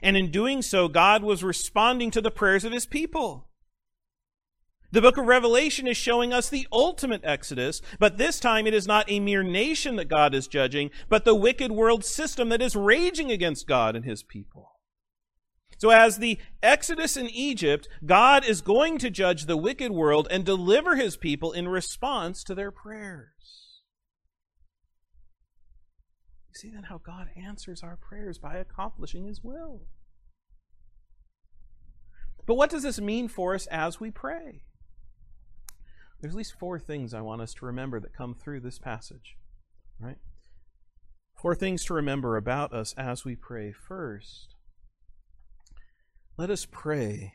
And 0.00 0.16
in 0.16 0.30
doing 0.30 0.62
so, 0.62 0.86
God 0.86 1.24
was 1.24 1.42
responding 1.42 2.12
to 2.12 2.20
the 2.20 2.30
prayers 2.30 2.64
of 2.64 2.70
his 2.70 2.86
people. 2.86 3.48
The 4.92 5.02
book 5.02 5.18
of 5.18 5.26
Revelation 5.26 5.88
is 5.88 5.96
showing 5.96 6.32
us 6.32 6.48
the 6.48 6.68
ultimate 6.70 7.22
Exodus, 7.24 7.82
but 7.98 8.18
this 8.18 8.38
time 8.38 8.68
it 8.68 8.74
is 8.74 8.86
not 8.86 9.10
a 9.10 9.18
mere 9.18 9.42
nation 9.42 9.96
that 9.96 10.08
God 10.08 10.32
is 10.32 10.46
judging, 10.46 10.92
but 11.08 11.24
the 11.24 11.34
wicked 11.34 11.72
world 11.72 12.04
system 12.04 12.50
that 12.50 12.62
is 12.62 12.76
raging 12.76 13.32
against 13.32 13.66
God 13.66 13.96
and 13.96 14.04
his 14.04 14.22
people. 14.22 14.73
So, 15.84 15.90
as 15.90 16.16
the 16.16 16.38
Exodus 16.62 17.14
in 17.14 17.28
Egypt, 17.28 17.90
God 18.06 18.42
is 18.42 18.62
going 18.62 18.96
to 19.00 19.10
judge 19.10 19.44
the 19.44 19.58
wicked 19.58 19.92
world 19.92 20.26
and 20.30 20.42
deliver 20.42 20.96
his 20.96 21.18
people 21.18 21.52
in 21.52 21.68
response 21.68 22.42
to 22.44 22.54
their 22.54 22.70
prayers. 22.70 23.82
You 26.48 26.54
see 26.54 26.70
then 26.70 26.84
how 26.84 27.02
God 27.04 27.28
answers 27.36 27.82
our 27.82 27.98
prayers 27.98 28.38
by 28.38 28.56
accomplishing 28.56 29.26
his 29.26 29.44
will. 29.44 29.82
But 32.46 32.54
what 32.54 32.70
does 32.70 32.84
this 32.84 32.98
mean 32.98 33.28
for 33.28 33.54
us 33.54 33.66
as 33.66 34.00
we 34.00 34.10
pray? 34.10 34.62
There's 36.18 36.32
at 36.32 36.38
least 36.38 36.58
four 36.58 36.78
things 36.78 37.12
I 37.12 37.20
want 37.20 37.42
us 37.42 37.52
to 37.52 37.66
remember 37.66 38.00
that 38.00 38.16
come 38.16 38.34
through 38.34 38.60
this 38.60 38.78
passage, 38.78 39.36
right? 40.00 40.16
Four 41.36 41.54
things 41.54 41.84
to 41.84 41.92
remember 41.92 42.38
about 42.38 42.72
us 42.72 42.94
as 42.96 43.26
we 43.26 43.36
pray. 43.36 43.70
First, 43.70 44.54
let 46.36 46.50
us 46.50 46.66
pray 46.68 47.34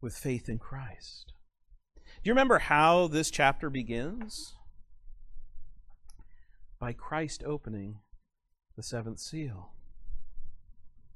with 0.00 0.16
faith 0.16 0.48
in 0.48 0.58
Christ. 0.58 1.32
Do 1.96 2.28
you 2.28 2.32
remember 2.32 2.58
how 2.58 3.08
this 3.08 3.30
chapter 3.30 3.70
begins? 3.70 4.54
By 6.78 6.92
Christ 6.92 7.42
opening 7.44 8.00
the 8.76 8.82
seventh 8.82 9.20
seal. 9.20 9.72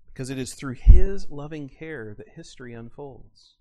Because 0.07 0.31
it 0.31 0.39
is 0.39 0.55
through 0.55 0.75
His 0.75 1.31
loving 1.31 1.69
care 1.69 2.15
that 2.17 2.31
history 2.31 2.73
unfolds. 2.73 3.57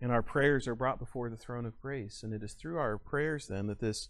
And 0.00 0.10
our 0.10 0.22
prayers 0.22 0.66
are 0.66 0.74
brought 0.74 0.98
before 0.98 1.28
the 1.28 1.36
throne 1.36 1.66
of 1.66 1.80
grace. 1.80 2.22
And 2.22 2.32
it 2.32 2.42
is 2.42 2.54
through 2.54 2.78
our 2.78 2.96
prayers 2.96 3.46
then 3.46 3.66
that 3.66 3.80
this 3.80 4.08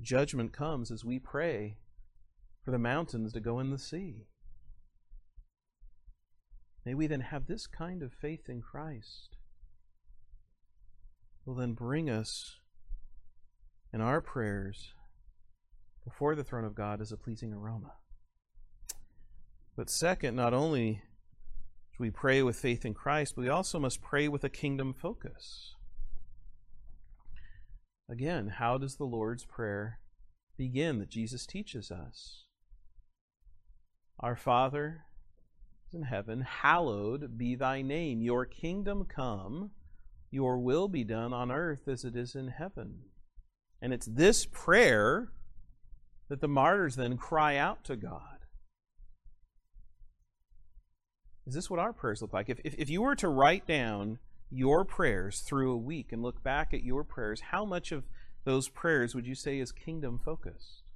judgment 0.00 0.52
comes 0.52 0.90
as 0.90 1.04
we 1.04 1.18
pray 1.18 1.76
for 2.64 2.70
the 2.70 2.78
mountains 2.78 3.32
to 3.32 3.40
go 3.40 3.58
in 3.58 3.70
the 3.70 3.78
sea. 3.78 4.26
May 6.84 6.94
we 6.94 7.06
then 7.06 7.20
have 7.20 7.46
this 7.46 7.66
kind 7.66 8.02
of 8.02 8.12
faith 8.12 8.48
in 8.48 8.62
Christ 8.62 9.36
will 11.44 11.54
then 11.54 11.72
bring 11.72 12.08
us 12.08 12.56
in 13.92 14.00
our 14.00 14.20
prayers 14.20 14.94
before 16.04 16.34
the 16.34 16.44
throne 16.44 16.64
of 16.64 16.74
God 16.74 17.00
as 17.00 17.12
a 17.12 17.16
pleasing 17.16 17.52
aroma. 17.52 17.92
But 19.76 19.90
second, 19.90 20.36
not 20.36 20.54
only 20.54 21.02
do 21.92 21.96
we 21.98 22.10
pray 22.10 22.42
with 22.42 22.56
faith 22.56 22.84
in 22.84 22.94
Christ, 22.94 23.34
but 23.34 23.42
we 23.42 23.48
also 23.48 23.78
must 23.78 24.00
pray 24.00 24.28
with 24.28 24.44
a 24.44 24.48
kingdom 24.48 24.94
focus. 24.94 25.74
Again, 28.08 28.54
how 28.58 28.78
does 28.78 28.96
the 28.96 29.04
Lord's 29.04 29.44
Prayer 29.44 30.00
begin 30.56 30.98
that 30.98 31.10
Jesus 31.10 31.46
teaches 31.46 31.90
us? 31.90 32.44
Our 34.18 34.36
Father 34.36 35.04
in 35.92 36.02
heaven, 36.02 36.42
hallowed 36.42 37.36
be 37.36 37.54
thy 37.54 37.82
name. 37.82 38.22
Your 38.22 38.44
kingdom 38.44 39.04
come, 39.04 39.70
your 40.30 40.58
will 40.58 40.88
be 40.88 41.04
done 41.04 41.32
on 41.32 41.50
earth 41.50 41.88
as 41.88 42.04
it 42.04 42.16
is 42.16 42.34
in 42.34 42.48
heaven. 42.48 43.00
And 43.82 43.92
it's 43.92 44.06
this 44.06 44.46
prayer 44.46 45.32
that 46.28 46.40
the 46.40 46.48
martyrs 46.48 46.96
then 46.96 47.16
cry 47.16 47.56
out 47.56 47.84
to 47.84 47.96
God. 47.96 48.38
Is 51.46 51.54
this 51.54 51.68
what 51.68 51.80
our 51.80 51.92
prayers 51.92 52.22
look 52.22 52.32
like? 52.32 52.48
If, 52.48 52.60
if, 52.64 52.74
if 52.78 52.90
you 52.90 53.02
were 53.02 53.16
to 53.16 53.28
write 53.28 53.66
down 53.66 54.18
your 54.50 54.84
prayers 54.84 55.40
through 55.40 55.72
a 55.72 55.76
week 55.76 56.12
and 56.12 56.22
look 56.22 56.42
back 56.42 56.72
at 56.72 56.84
your 56.84 57.02
prayers, 57.02 57.40
how 57.50 57.64
much 57.64 57.90
of 57.90 58.04
those 58.44 58.68
prayers 58.68 59.14
would 59.14 59.26
you 59.26 59.34
say 59.34 59.58
is 59.58 59.72
kingdom 59.72 60.20
focused? 60.24 60.89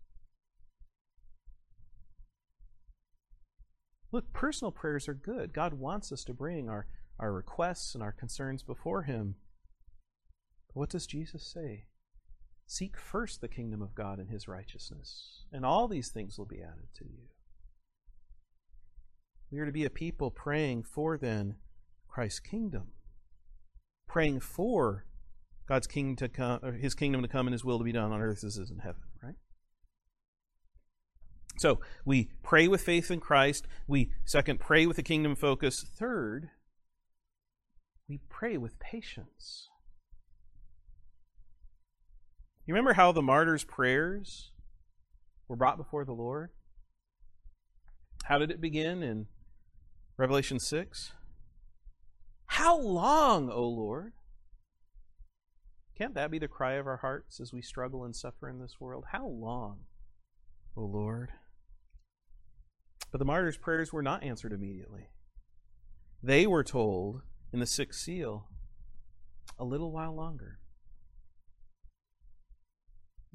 Look, 4.14 4.32
personal 4.32 4.70
prayers 4.70 5.08
are 5.08 5.14
good. 5.14 5.52
God 5.52 5.74
wants 5.74 6.12
us 6.12 6.22
to 6.22 6.32
bring 6.32 6.68
our, 6.68 6.86
our 7.18 7.32
requests 7.32 7.94
and 7.94 8.02
our 8.02 8.12
concerns 8.12 8.62
before 8.62 9.02
Him. 9.02 9.34
But 10.68 10.76
what 10.76 10.90
does 10.90 11.04
Jesus 11.04 11.44
say? 11.44 11.86
Seek 12.64 12.96
first 12.96 13.40
the 13.40 13.48
kingdom 13.48 13.82
of 13.82 13.96
God 13.96 14.20
and 14.20 14.30
His 14.30 14.46
righteousness, 14.46 15.46
and 15.52 15.66
all 15.66 15.88
these 15.88 16.10
things 16.12 16.38
will 16.38 16.46
be 16.46 16.62
added 16.62 16.94
to 16.98 17.04
you. 17.04 17.26
We 19.50 19.58
are 19.58 19.66
to 19.66 19.72
be 19.72 19.84
a 19.84 19.90
people 19.90 20.30
praying 20.30 20.84
for 20.84 21.18
then 21.18 21.56
Christ's 22.06 22.38
kingdom, 22.38 22.92
praying 24.06 24.38
for 24.38 25.06
God's 25.66 25.88
kingdom 25.88 26.14
to 26.18 26.28
come, 26.28 26.60
His 26.74 26.94
kingdom 26.94 27.20
to 27.22 27.28
come, 27.28 27.48
and 27.48 27.52
His 27.52 27.64
will 27.64 27.78
to 27.78 27.84
be 27.84 27.90
done 27.90 28.12
on 28.12 28.22
earth 28.22 28.44
as 28.44 28.58
it 28.58 28.62
is 28.62 28.70
in 28.70 28.78
heaven. 28.78 29.02
So 31.56 31.80
we 32.04 32.30
pray 32.42 32.68
with 32.68 32.82
faith 32.82 33.10
in 33.10 33.20
Christ. 33.20 33.66
We, 33.86 34.10
second, 34.24 34.60
pray 34.60 34.86
with 34.86 34.98
a 34.98 35.02
kingdom 35.02 35.36
focus. 35.36 35.82
Third, 35.82 36.50
we 38.08 38.20
pray 38.28 38.56
with 38.56 38.78
patience. 38.78 39.68
You 42.66 42.74
remember 42.74 42.94
how 42.94 43.12
the 43.12 43.22
martyrs' 43.22 43.64
prayers 43.64 44.50
were 45.48 45.56
brought 45.56 45.76
before 45.76 46.04
the 46.04 46.12
Lord? 46.12 46.50
How 48.24 48.38
did 48.38 48.50
it 48.50 48.60
begin 48.60 49.02
in 49.02 49.26
Revelation 50.16 50.58
6? 50.58 51.12
How 52.46 52.78
long, 52.78 53.50
O 53.50 53.68
Lord? 53.68 54.12
Can't 55.96 56.14
that 56.14 56.30
be 56.30 56.38
the 56.38 56.48
cry 56.48 56.72
of 56.74 56.86
our 56.86 56.96
hearts 56.96 57.38
as 57.38 57.52
we 57.52 57.62
struggle 57.62 58.02
and 58.02 58.16
suffer 58.16 58.48
in 58.48 58.60
this 58.60 58.80
world? 58.80 59.04
How 59.12 59.26
long, 59.26 59.80
O 60.76 60.82
Lord? 60.82 61.32
But 63.14 63.20
the 63.20 63.26
martyrs' 63.26 63.56
prayers 63.56 63.92
were 63.92 64.02
not 64.02 64.24
answered 64.24 64.52
immediately. 64.52 65.10
They 66.20 66.48
were 66.48 66.64
told 66.64 67.22
in 67.52 67.60
the 67.60 67.64
sixth 67.64 68.00
seal, 68.00 68.48
a 69.56 69.64
little 69.64 69.92
while 69.92 70.12
longer. 70.16 70.58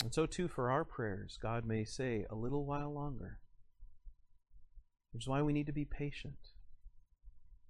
And 0.03 0.13
so, 0.13 0.25
too, 0.25 0.49
for 0.49 0.69
our 0.69 0.83
prayers, 0.83 1.39
God 1.41 1.65
may 1.65 1.85
say, 1.85 2.25
a 2.29 2.35
little 2.35 2.65
while 2.65 2.93
longer. 2.93 3.39
Which 5.13 5.23
is 5.23 5.29
why 5.29 5.41
we 5.43 5.53
need 5.53 5.67
to 5.67 5.71
be 5.71 5.85
patient, 5.85 6.49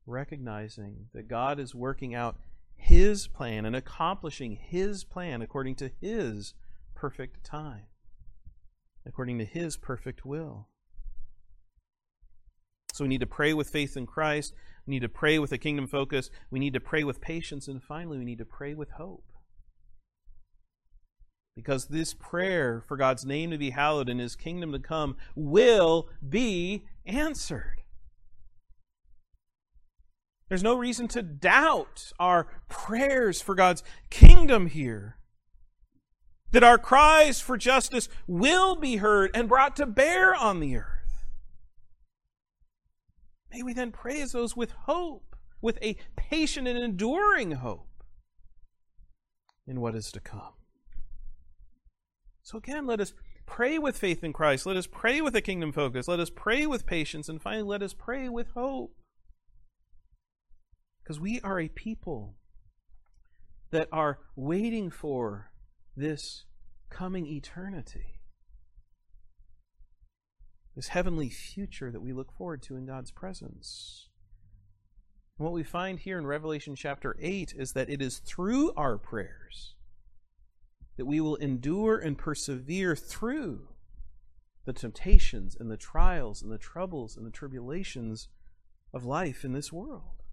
recognizing 0.07 1.09
that 1.13 1.27
God 1.27 1.59
is 1.59 1.75
working 1.75 2.15
out 2.15 2.39
His 2.75 3.27
plan 3.27 3.67
and 3.67 3.75
accomplishing 3.75 4.55
His 4.55 5.03
plan 5.03 5.43
according 5.43 5.75
to 5.75 5.91
His 6.01 6.55
perfect 6.95 7.43
time, 7.43 7.85
according 9.05 9.37
to 9.37 9.45
His 9.45 9.77
perfect 9.77 10.25
will. 10.25 10.69
So 12.99 13.05
we 13.05 13.09
need 13.09 13.21
to 13.21 13.27
pray 13.27 13.53
with 13.53 13.69
faith 13.69 13.95
in 13.95 14.05
Christ. 14.05 14.53
We 14.85 14.91
need 14.91 15.03
to 15.03 15.07
pray 15.07 15.39
with 15.39 15.53
a 15.53 15.57
kingdom 15.57 15.87
focus. 15.87 16.29
We 16.51 16.59
need 16.59 16.73
to 16.73 16.81
pray 16.81 17.05
with 17.05 17.21
patience. 17.21 17.69
And 17.69 17.81
finally, 17.81 18.17
we 18.17 18.25
need 18.25 18.39
to 18.39 18.45
pray 18.45 18.73
with 18.73 18.89
hope. 18.89 19.23
Because 21.55 21.85
this 21.85 22.13
prayer 22.13 22.83
for 22.85 22.97
God's 22.97 23.25
name 23.25 23.51
to 23.51 23.57
be 23.57 23.69
hallowed 23.69 24.09
and 24.09 24.19
his 24.19 24.35
kingdom 24.35 24.73
to 24.73 24.79
come 24.79 25.15
will 25.33 26.09
be 26.27 26.83
answered. 27.05 27.83
There's 30.49 30.61
no 30.61 30.75
reason 30.75 31.07
to 31.07 31.23
doubt 31.23 32.11
our 32.19 32.47
prayers 32.67 33.41
for 33.41 33.55
God's 33.55 33.81
kingdom 34.09 34.67
here. 34.67 35.19
That 36.51 36.65
our 36.65 36.77
cries 36.77 37.39
for 37.39 37.55
justice 37.55 38.09
will 38.27 38.75
be 38.75 38.97
heard 38.97 39.31
and 39.33 39.47
brought 39.47 39.77
to 39.77 39.85
bear 39.85 40.35
on 40.35 40.59
the 40.59 40.75
earth. 40.75 40.98
May 43.51 43.63
we 43.63 43.73
then 43.73 43.91
praise 43.91 44.31
those 44.31 44.55
with 44.55 44.71
hope, 44.71 45.35
with 45.61 45.77
a 45.81 45.97
patient 46.15 46.67
and 46.67 46.77
enduring 46.77 47.51
hope 47.51 48.03
in 49.65 49.81
what 49.81 49.95
is 49.95 50.11
to 50.11 50.19
come. 50.19 50.53
So 52.43 52.57
again, 52.57 52.87
let 52.87 52.99
us 52.99 53.13
pray 53.45 53.77
with 53.77 53.97
faith 53.97 54.23
in 54.23 54.33
Christ. 54.33 54.65
Let 54.65 54.77
us 54.77 54.87
pray 54.87 55.21
with 55.21 55.35
a 55.35 55.41
kingdom 55.41 55.71
focus. 55.71 56.07
Let 56.07 56.19
us 56.19 56.29
pray 56.29 56.65
with 56.65 56.85
patience. 56.85 57.29
And 57.29 57.41
finally, 57.41 57.63
let 57.63 57.83
us 57.83 57.93
pray 57.93 58.29
with 58.29 58.49
hope. 58.55 58.95
Because 61.03 61.19
we 61.19 61.39
are 61.41 61.59
a 61.59 61.67
people 61.69 62.35
that 63.71 63.87
are 63.91 64.19
waiting 64.35 64.89
for 64.89 65.51
this 65.95 66.45
coming 66.89 67.27
eternity, 67.27 68.18
this 70.79 70.87
heavenly 70.87 71.27
future 71.27 71.91
that 71.91 71.99
we 71.99 72.13
look 72.13 72.31
forward 72.31 72.61
to 72.61 72.77
in 72.77 72.85
God's 72.85 73.11
presence. 73.11 74.07
And 75.37 75.43
what 75.43 75.51
we 75.51 75.61
find 75.61 75.99
here 75.99 76.17
in 76.17 76.25
Revelation 76.25 76.73
chapter 76.73 77.17
8 77.19 77.53
is 77.57 77.73
that 77.73 77.89
it 77.89 78.01
is 78.01 78.19
through 78.19 78.71
our 78.77 78.97
prayers 78.97 79.75
that 80.95 81.05
we 81.05 81.19
will 81.19 81.35
endure 81.35 81.97
and 81.97 82.17
persevere 82.17 82.95
through 82.95 83.67
the 84.63 84.71
temptations 84.71 85.53
and 85.59 85.69
the 85.69 85.75
trials 85.75 86.41
and 86.41 86.49
the 86.49 86.57
troubles 86.57 87.17
and 87.17 87.27
the 87.27 87.31
tribulations 87.31 88.29
of 88.93 89.03
life 89.03 89.43
in 89.43 89.51
this 89.51 89.73
world. 89.73 90.23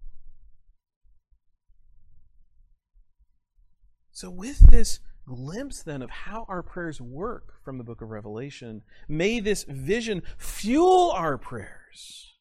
So, 4.12 4.30
with 4.30 4.70
this 4.70 5.00
glimpse 5.26 5.82
then 5.82 6.02
of 6.02 6.10
how 6.10 6.46
our 6.48 6.62
prayers 6.62 7.00
work 7.00 7.54
from 7.64 7.78
the 7.78 7.84
book 7.84 8.00
of 8.00 8.10
Revelation, 8.10 8.82
may 9.08 9.40
this 9.40 9.64
vision 9.68 10.22
fuel 10.38 11.10
our 11.10 11.36
prayers 11.36 12.34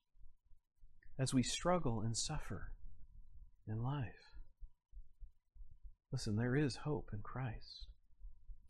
as 1.17 1.33
we 1.33 1.43
struggle 1.43 2.01
and 2.01 2.15
suffer 2.15 2.71
in 3.67 3.81
life. 3.81 4.33
Listen, 6.11 6.35
there 6.35 6.55
is 6.55 6.77
hope 6.77 7.09
in 7.11 7.19
Christ. 7.19 7.87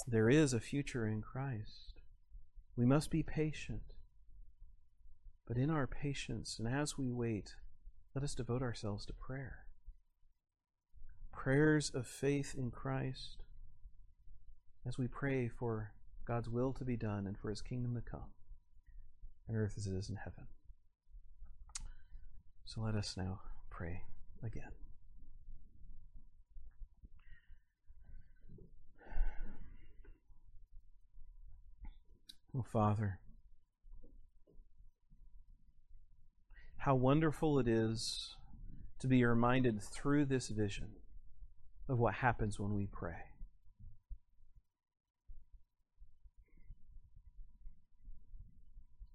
There 0.07 0.29
is 0.29 0.53
a 0.53 0.59
future 0.59 1.07
in 1.07 1.21
Christ. 1.21 2.01
We 2.75 2.85
must 2.85 3.11
be 3.11 3.23
patient. 3.23 3.93
But 5.47 5.57
in 5.57 5.69
our 5.69 5.87
patience 5.87 6.57
and 6.57 6.67
as 6.67 6.97
we 6.97 7.11
wait, 7.11 7.55
let 8.15 8.23
us 8.23 8.35
devote 8.35 8.61
ourselves 8.61 9.05
to 9.07 9.13
prayer. 9.13 9.65
Prayers 11.31 11.91
of 11.93 12.07
faith 12.07 12.55
in 12.57 12.71
Christ 12.71 13.43
as 14.87 14.97
we 14.97 15.07
pray 15.07 15.47
for 15.47 15.91
God's 16.25 16.49
will 16.49 16.73
to 16.73 16.85
be 16.85 16.95
done 16.95 17.25
and 17.27 17.37
for 17.37 17.49
his 17.49 17.61
kingdom 17.61 17.95
to 17.95 18.01
come 18.01 18.29
on 19.49 19.55
earth 19.55 19.75
as 19.77 19.87
it 19.87 19.93
is 19.93 20.09
in 20.09 20.15
heaven. 20.15 20.45
So 22.65 22.81
let 22.81 22.95
us 22.95 23.15
now 23.15 23.39
pray 23.69 24.01
again. 24.43 24.71
Oh, 32.57 32.63
Father, 32.71 33.19
how 36.77 36.95
wonderful 36.95 37.59
it 37.59 37.67
is 37.67 38.35
to 38.99 39.07
be 39.07 39.25
reminded 39.25 39.81
through 39.81 40.25
this 40.25 40.47
vision 40.47 40.87
of 41.89 41.99
what 41.99 42.15
happens 42.15 42.59
when 42.59 42.73
we 42.73 42.87
pray. 42.87 43.34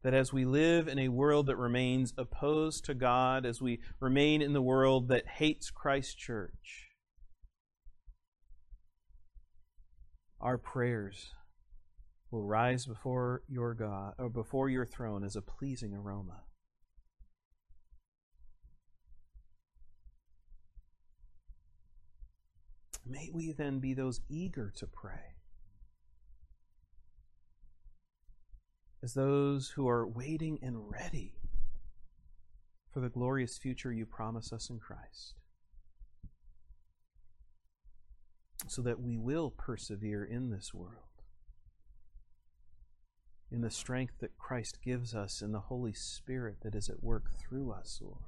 That 0.02 0.14
as 0.14 0.32
we 0.32 0.44
live 0.44 0.88
in 0.88 0.98
a 0.98 1.08
world 1.08 1.46
that 1.46 1.56
remains 1.56 2.14
opposed 2.16 2.86
to 2.86 2.94
God, 2.94 3.44
as 3.44 3.60
we 3.60 3.80
remain 4.00 4.40
in 4.40 4.54
the 4.54 4.62
world 4.62 5.08
that 5.08 5.28
hates 5.28 5.70
Christ's 5.70 6.14
church, 6.14 6.88
our 10.40 10.56
prayers 10.56 11.34
will 12.30 12.44
rise 12.44 12.86
before 12.86 13.42
your 13.46 13.74
God 13.74 14.14
or 14.18 14.30
before 14.30 14.70
your 14.70 14.86
throne 14.86 15.22
as 15.22 15.36
a 15.36 15.42
pleasing 15.42 15.92
aroma. 15.94 16.44
May 23.04 23.30
we 23.34 23.52
then 23.52 23.80
be 23.80 23.92
those 23.92 24.20
eager 24.28 24.72
to 24.76 24.86
pray, 24.86 25.34
as 29.02 29.14
those 29.14 29.70
who 29.70 29.88
are 29.88 30.06
waiting 30.06 30.58
and 30.62 30.90
ready 30.90 31.34
for 32.92 33.00
the 33.00 33.08
glorious 33.08 33.56
future 33.56 33.92
you 33.92 34.04
promise 34.04 34.52
us 34.52 34.68
in 34.68 34.78
Christ, 34.78 35.34
so 38.66 38.82
that 38.82 39.00
we 39.00 39.16
will 39.16 39.50
persevere 39.50 40.24
in 40.24 40.50
this 40.50 40.74
world 40.74 41.10
in 43.50 43.62
the 43.62 43.70
strength 43.70 44.14
that 44.20 44.38
Christ 44.38 44.78
gives 44.84 45.14
us 45.14 45.42
in 45.42 45.52
the 45.52 45.60
Holy 45.60 45.92
Spirit 45.92 46.58
that 46.62 46.74
is 46.74 46.88
at 46.88 47.02
work 47.02 47.32
through 47.36 47.72
us, 47.72 47.98
Lord. 48.00 48.18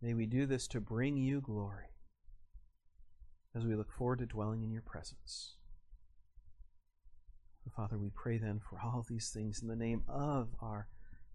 May 0.00 0.14
we 0.14 0.26
do 0.26 0.46
this 0.46 0.68
to 0.68 0.80
bring 0.80 1.16
you 1.16 1.40
glory 1.40 1.86
as 3.54 3.64
we 3.64 3.74
look 3.74 3.90
forward 3.90 4.20
to 4.20 4.26
dwelling 4.26 4.62
in 4.62 4.70
your 4.70 4.82
presence. 4.82 5.54
Father, 7.74 7.98
we 7.98 8.10
pray 8.14 8.38
then 8.38 8.60
for 8.60 8.78
all 8.82 9.04
these 9.08 9.30
things 9.30 9.62
in 9.62 9.68
the 9.68 9.76
name 9.76 10.02
of 10.08 10.48
our 10.60 10.88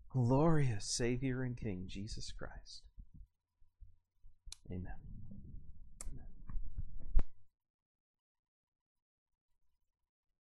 glorious 0.10 0.86
Savior 0.86 1.42
and 1.42 1.58
King, 1.58 1.86
Jesus 1.88 2.32
Christ. 2.32 2.84
Amen. 4.72 5.13